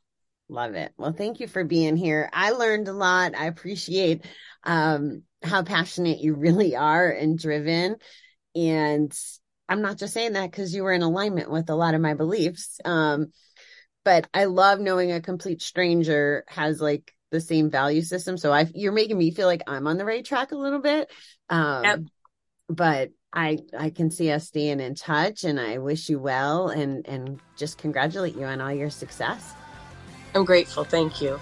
[0.48, 0.92] Love it.
[0.98, 2.28] Well, thank you for being here.
[2.32, 3.36] I learned a lot.
[3.36, 4.24] I appreciate
[4.64, 7.96] um, how passionate you really are and driven.
[8.56, 9.16] And
[9.68, 12.14] I'm not just saying that because you were in alignment with a lot of my
[12.14, 12.80] beliefs.
[12.84, 13.32] Um,
[14.04, 18.36] but I love knowing a complete stranger has like the same value system.
[18.36, 21.10] So I, you're making me feel like I'm on the right track a little bit.
[21.48, 22.00] Um, yep.
[22.68, 27.06] but I, I can see us staying in touch and I wish you well and,
[27.06, 29.54] and just congratulate you on all your success.
[30.34, 30.84] I'm grateful.
[30.84, 31.38] Thank you.